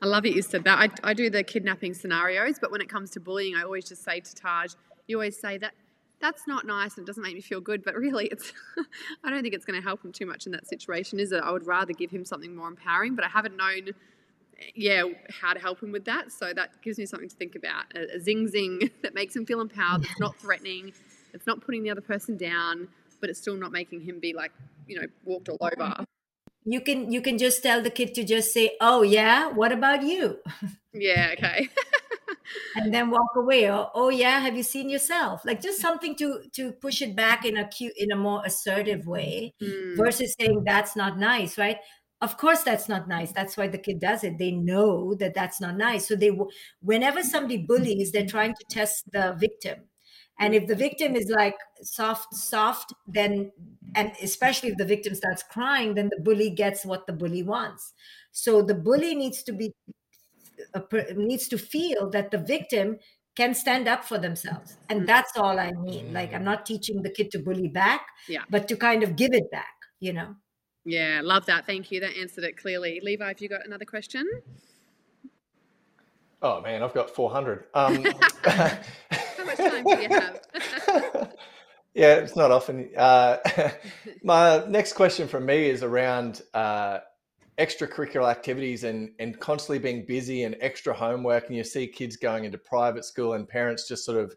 [0.00, 0.78] I love it you said that.
[0.78, 4.04] I, I do the kidnapping scenarios, but when it comes to bullying, I always just
[4.04, 4.74] say to Taj,
[5.06, 5.74] you always say that
[6.20, 8.52] that's not nice and it doesn't make me feel good, but really it's
[9.24, 11.42] I don't think it's going to help him too much in that situation, is it?
[11.42, 13.90] I would rather give him something more empowering, but I haven't known
[14.74, 16.32] yeah, how to help him with that.
[16.32, 17.84] So that gives me something to think about.
[17.94, 20.92] A, a zing zing that makes him feel empowered, that's not threatening,
[21.32, 22.88] it's not putting the other person down,
[23.20, 24.52] but it's still not making him be like,
[24.86, 26.04] you know, walked all over
[26.72, 30.02] you can you can just tell the kid to just say oh yeah what about
[30.02, 30.38] you?
[30.92, 31.68] Yeah okay.
[32.76, 35.44] And then walk away or oh yeah have you seen yourself?
[35.44, 39.06] Like just something to to push it back in a cute in a more assertive
[39.06, 39.96] way mm.
[39.96, 41.78] versus saying that's not nice right?
[42.20, 43.32] Of course that's not nice.
[43.32, 44.38] That's why the kid does it.
[44.38, 46.08] They know that that's not nice.
[46.08, 46.36] So they
[46.80, 49.87] whenever somebody bullies they're trying to test the victim
[50.38, 53.50] and if the victim is like soft soft then
[53.94, 57.92] and especially if the victim starts crying then the bully gets what the bully wants.
[58.32, 59.74] So the bully needs to be
[61.16, 62.98] needs to feel that the victim
[63.36, 64.76] can stand up for themselves.
[64.88, 65.06] And mm.
[65.06, 66.12] that's all i mean.
[66.12, 68.42] Like i'm not teaching the kid to bully back yeah.
[68.50, 70.36] but to kind of give it back you know?
[70.84, 71.66] Yeah love that.
[71.66, 72.00] Thank you.
[72.00, 73.00] That answered it clearly.
[73.02, 74.26] Levi have you got another question?
[76.40, 78.06] Oh man i've got 400 um
[79.56, 80.40] have?
[81.94, 82.90] yeah, it's not often.
[82.96, 83.36] Uh,
[84.22, 86.98] my next question from me is around uh,
[87.58, 91.46] extracurricular activities and and constantly being busy and extra homework.
[91.46, 94.34] And you see kids going into private school and parents just sort of,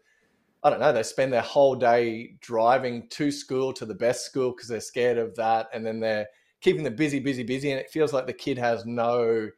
[0.62, 4.52] I don't know, they spend their whole day driving to school to the best school
[4.52, 6.26] because they're scared of that, and then they're
[6.60, 9.50] keeping them busy, busy, busy, and it feels like the kid has no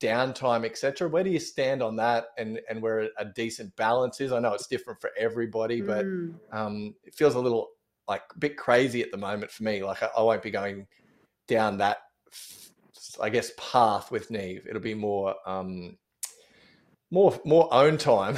[0.00, 1.08] downtime, etc.
[1.08, 4.32] Where do you stand on that, and and where a decent balance is?
[4.32, 6.34] I know it's different for everybody, but mm.
[6.52, 7.68] um, it feels a little
[8.08, 9.84] like a bit crazy at the moment for me.
[9.84, 10.86] Like I, I won't be going
[11.46, 11.98] down that,
[13.20, 14.66] I guess, path with Neve.
[14.68, 15.98] It'll be more um,
[17.10, 18.36] more more own time.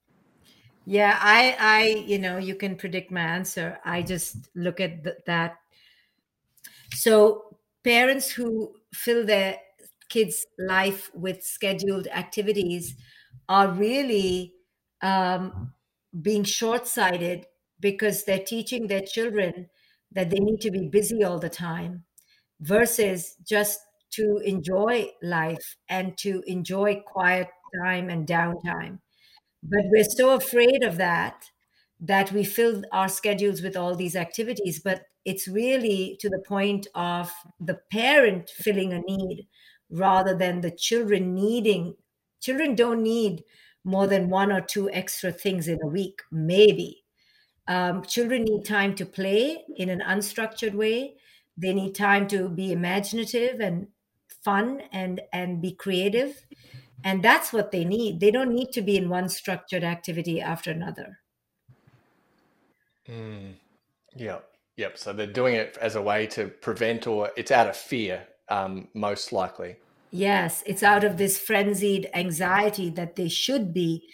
[0.84, 3.78] yeah, I I you know you can predict my answer.
[3.84, 5.56] I just look at that.
[6.92, 9.58] So parents who fill their
[10.14, 12.94] kids' life with scheduled activities
[13.48, 14.54] are really
[15.02, 15.72] um,
[16.22, 17.46] being short sighted
[17.80, 19.68] because they're teaching their children
[20.12, 22.04] that they need to be busy all the time
[22.60, 23.80] versus just
[24.12, 27.48] to enjoy life and to enjoy quiet
[27.82, 29.00] time and downtime.
[29.62, 31.50] But we're so afraid of that
[32.00, 34.80] that we fill our schedules with all these activities.
[34.84, 39.48] But it's really to the point of the parent filling a need
[39.94, 41.94] rather than the children needing.
[42.40, 43.44] Children don't need
[43.84, 47.04] more than one or two extra things in a week, maybe.
[47.68, 51.14] Um, children need time to play in an unstructured way.
[51.56, 53.86] They need time to be imaginative and
[54.44, 56.44] fun and and be creative
[57.02, 60.70] and that's what they need they don't need to be in one structured activity after
[60.70, 61.18] another
[63.08, 63.54] mm.
[64.14, 67.76] yep yep so they're doing it as a way to prevent or it's out of
[67.76, 69.76] fear um, most likely
[70.14, 74.08] yes it's out of this frenzied anxiety that they should be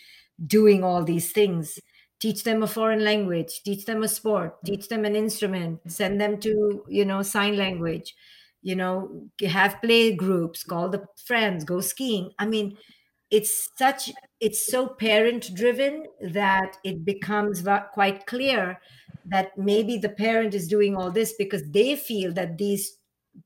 [0.46, 1.78] doing all these things.
[2.20, 6.38] Teach them a foreign language teach them a sport teach them an instrument send them
[6.40, 8.14] to you know sign language
[8.62, 12.30] you know have play groups call the friends go skiing.
[12.38, 12.76] I mean
[13.30, 17.62] it's such it's so parent driven that it becomes
[17.94, 18.80] quite clear
[19.26, 22.98] that maybe the parent is doing all this because they feel that these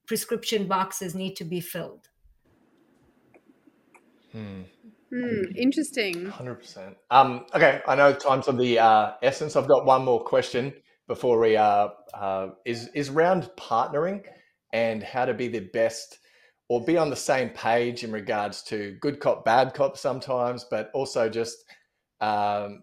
[0.06, 2.08] prescription boxes need to be filled
[4.34, 4.62] hmm.
[5.10, 6.26] Hmm, interesting.
[6.26, 9.54] 100% um, okay i know time's of the uh, essence.
[9.54, 10.72] I've got one more question
[11.06, 14.24] before we uh, uh, is is around partnering
[14.72, 16.18] and how to be the best
[16.68, 20.90] or be on the same page in regards to good cop, bad cop sometimes, but
[20.94, 21.58] also just,
[22.20, 22.82] um,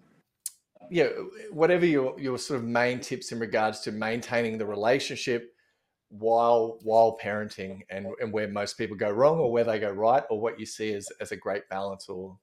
[0.90, 1.08] yeah,
[1.52, 5.54] whatever your, your sort of main tips in regards to maintaining the relationship
[6.12, 10.24] while while parenting and, and where most people go wrong or where they go right
[10.30, 12.40] or what you see as, as a great balance or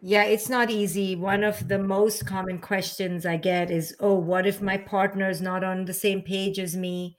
[0.00, 1.16] yeah, it's not easy.
[1.16, 5.40] One of the most common questions I get is, "Oh, what if my partner is
[5.40, 7.16] not on the same page as me?"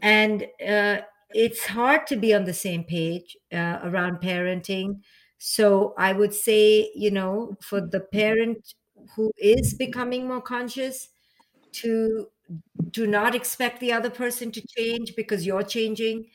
[0.00, 1.00] and uh,
[1.30, 5.00] it's hard to be on the same page uh, around parenting
[5.38, 8.74] so i would say you know for the parent
[9.14, 11.08] who is becoming more conscious
[11.72, 12.28] to
[12.90, 16.26] do not expect the other person to change because you're changing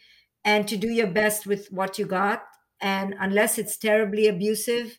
[0.44, 2.44] and to do your best with what you got.
[2.82, 4.98] And unless it's terribly abusive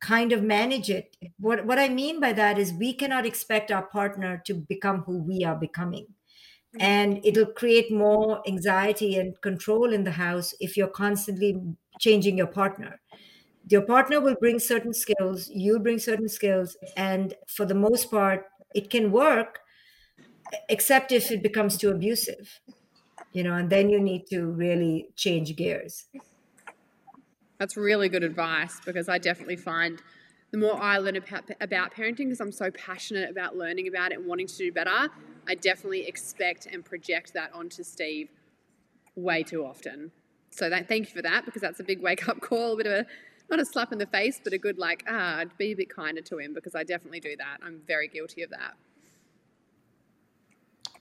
[0.00, 1.16] kind of manage it.
[1.38, 5.18] What what i mean by that is we cannot expect our partner to become who
[5.18, 6.06] we are becoming.
[6.06, 6.82] Mm-hmm.
[6.82, 11.60] And it'll create more anxiety and control in the house if you're constantly
[12.00, 13.00] changing your partner.
[13.68, 18.46] Your partner will bring certain skills you'll bring certain skills and for the most part
[18.74, 19.60] it can work
[20.68, 22.60] except if it becomes too abusive
[23.32, 26.06] you know and then you need to really change gears
[27.58, 30.02] that's really good advice because i definitely find
[30.52, 34.26] the more I learn about, parenting, because I'm so passionate about learning about it and
[34.26, 35.08] wanting to do better,
[35.48, 38.28] I definitely expect and project that onto Steve
[39.16, 40.12] way too often.
[40.50, 42.86] So that, thank you for that, because that's a big wake up call, a bit
[42.86, 43.06] of a
[43.50, 46.22] not a slap in the face, but a good like, ah, be a bit kinder
[46.22, 47.58] to him because I definitely do that.
[47.62, 48.74] I'm very guilty of that.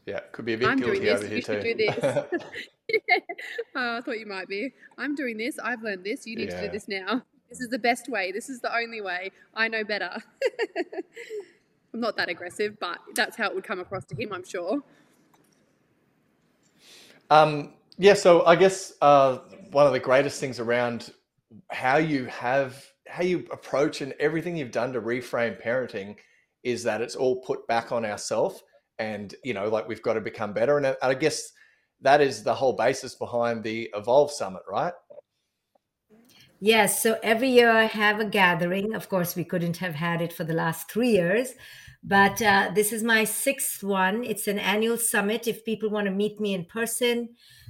[0.06, 1.16] Yeah, could be a bit I'm guilty doing this.
[1.16, 1.62] over you here too.
[1.62, 1.98] Do this.
[2.02, 2.24] yeah.
[3.76, 4.74] oh, I thought you might be.
[4.98, 5.60] I'm doing this.
[5.60, 6.26] I've learned this.
[6.26, 6.62] You need yeah.
[6.62, 7.24] to do this now.
[7.50, 8.32] This is the best way.
[8.32, 9.32] This is the only way.
[9.54, 10.10] I know better.
[11.94, 14.82] I'm not that aggressive, but that's how it would come across to him, I'm sure.
[17.30, 19.40] Um, yeah, so I guess uh,
[19.72, 21.14] one of the greatest things around
[21.70, 26.16] how you have how you approach and everything you've done to reframe parenting
[26.64, 28.64] is that it's all put back on ourselves
[29.02, 31.52] and you know like we've got to become better and i guess
[32.02, 34.94] that is the whole basis behind the evolve summit right
[36.64, 38.94] Yes, so every year I have a gathering.
[38.94, 41.54] Of course, we couldn't have had it for the last three years,
[42.04, 44.24] but uh, this is my sixth one.
[44.24, 45.48] It's an annual summit.
[45.48, 47.30] If people want to meet me in person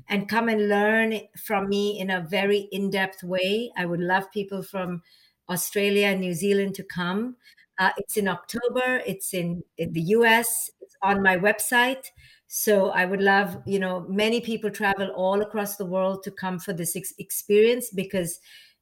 [0.10, 4.30] and come and learn from me in a very in depth way, I would love
[4.30, 5.04] people from
[5.50, 7.38] Australia and New Zealand to come.
[7.80, 10.70] Uh, it's in October, it's in, in the US,
[11.04, 12.08] on my website.
[12.48, 16.60] So I would love, you know, many people travel all across the world to come
[16.60, 18.40] for this ex- experience because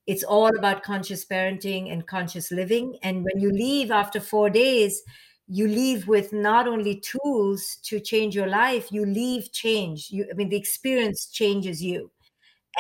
[0.08, 2.98] it's all about conscious parenting and conscious living.
[3.04, 5.02] And when you leave after four days,
[5.48, 10.10] you leave with not only tools to change your life, you leave change.
[10.10, 12.12] You, I mean, the experience changes you.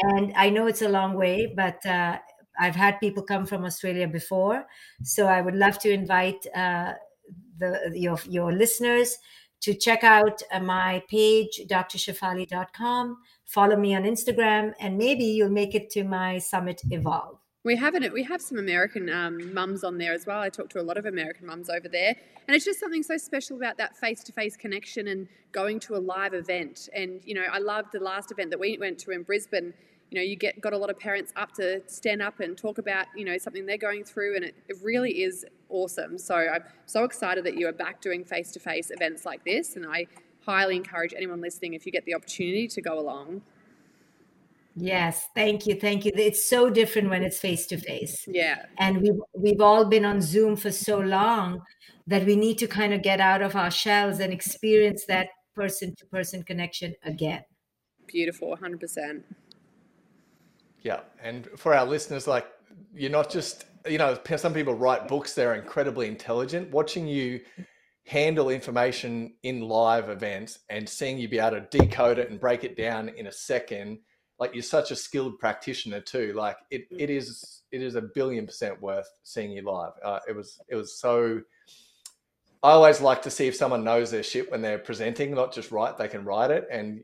[0.01, 2.19] And I know it's a long way, but uh,
[2.59, 4.65] I've had people come from Australia before,
[5.03, 6.93] so I would love to invite uh,
[7.59, 9.17] the your your listeners
[9.61, 13.17] to check out uh, my page, drshefali.com.
[13.45, 17.37] Follow me on Instagram, and maybe you'll make it to my summit Evolve.
[17.65, 18.13] We have it.
[18.13, 20.39] We have some American um, mums on there as well.
[20.39, 22.15] I talk to a lot of American mums over there,
[22.47, 26.33] and it's just something so special about that face-to-face connection and going to a live
[26.33, 26.87] event.
[26.95, 29.73] And you know, I loved the last event that we went to in Brisbane.
[30.09, 32.77] You know, you get got a lot of parents up to stand up and talk
[32.77, 36.17] about you know something they're going through, and it, it really is awesome.
[36.17, 40.07] So I'm so excited that you are back doing face-to-face events like this, and I
[40.45, 43.41] highly encourage anyone listening if you get the opportunity to go along.
[44.75, 46.11] Yes, thank you, thank you.
[46.15, 48.25] It's so different when it's face to face.
[48.27, 48.65] Yeah.
[48.77, 51.63] And we've we've all been on Zoom for so long
[52.07, 55.95] that we need to kind of get out of our shells and experience that person
[55.97, 57.43] to person connection again.
[58.07, 59.21] Beautiful, 100%.
[60.81, 62.47] Yeah, and for our listeners, like
[62.95, 66.71] you're not just you know some people write books; they're incredibly intelligent.
[66.71, 67.41] Watching you
[68.05, 72.63] handle information in live events and seeing you be able to decode it and break
[72.63, 73.99] it down in a second
[74.39, 76.33] like you're such a skilled practitioner too.
[76.33, 76.99] Like it, mm.
[76.99, 79.91] it is, it is a billion percent worth seeing you live.
[80.03, 81.41] Uh, it was, it was so.
[82.61, 85.71] I always like to see if someone knows their shit when they're presenting, not just
[85.71, 86.67] write, they can write it.
[86.69, 87.03] And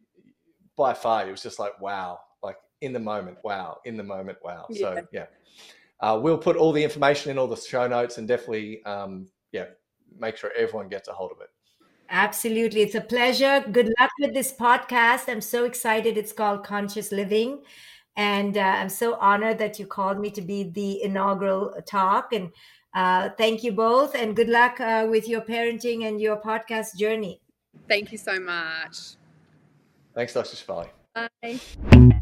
[0.75, 4.37] by far, it was just like, wow, like in the moment, wow, in the moment,
[4.43, 4.65] wow.
[4.69, 4.79] Yeah.
[4.79, 5.25] So yeah,
[5.99, 9.65] uh, we'll put all the information in all the show notes and definitely, um, yeah,
[10.19, 11.47] make sure everyone gets a hold of it.
[12.09, 12.81] Absolutely.
[12.81, 13.63] It's a pleasure.
[13.71, 15.27] Good luck with this podcast.
[15.27, 16.17] I'm so excited.
[16.17, 17.63] It's called Conscious Living.
[18.15, 22.31] And uh, I'm so honored that you called me to be the inaugural talk.
[22.31, 22.51] And
[22.93, 24.15] uh, thank you both.
[24.15, 27.41] And good luck uh, with your parenting and your podcast journey.
[27.87, 29.15] Thank you so much.
[30.13, 30.55] Thanks, Dr.
[30.55, 30.89] Shefali.
[31.13, 32.21] Bye.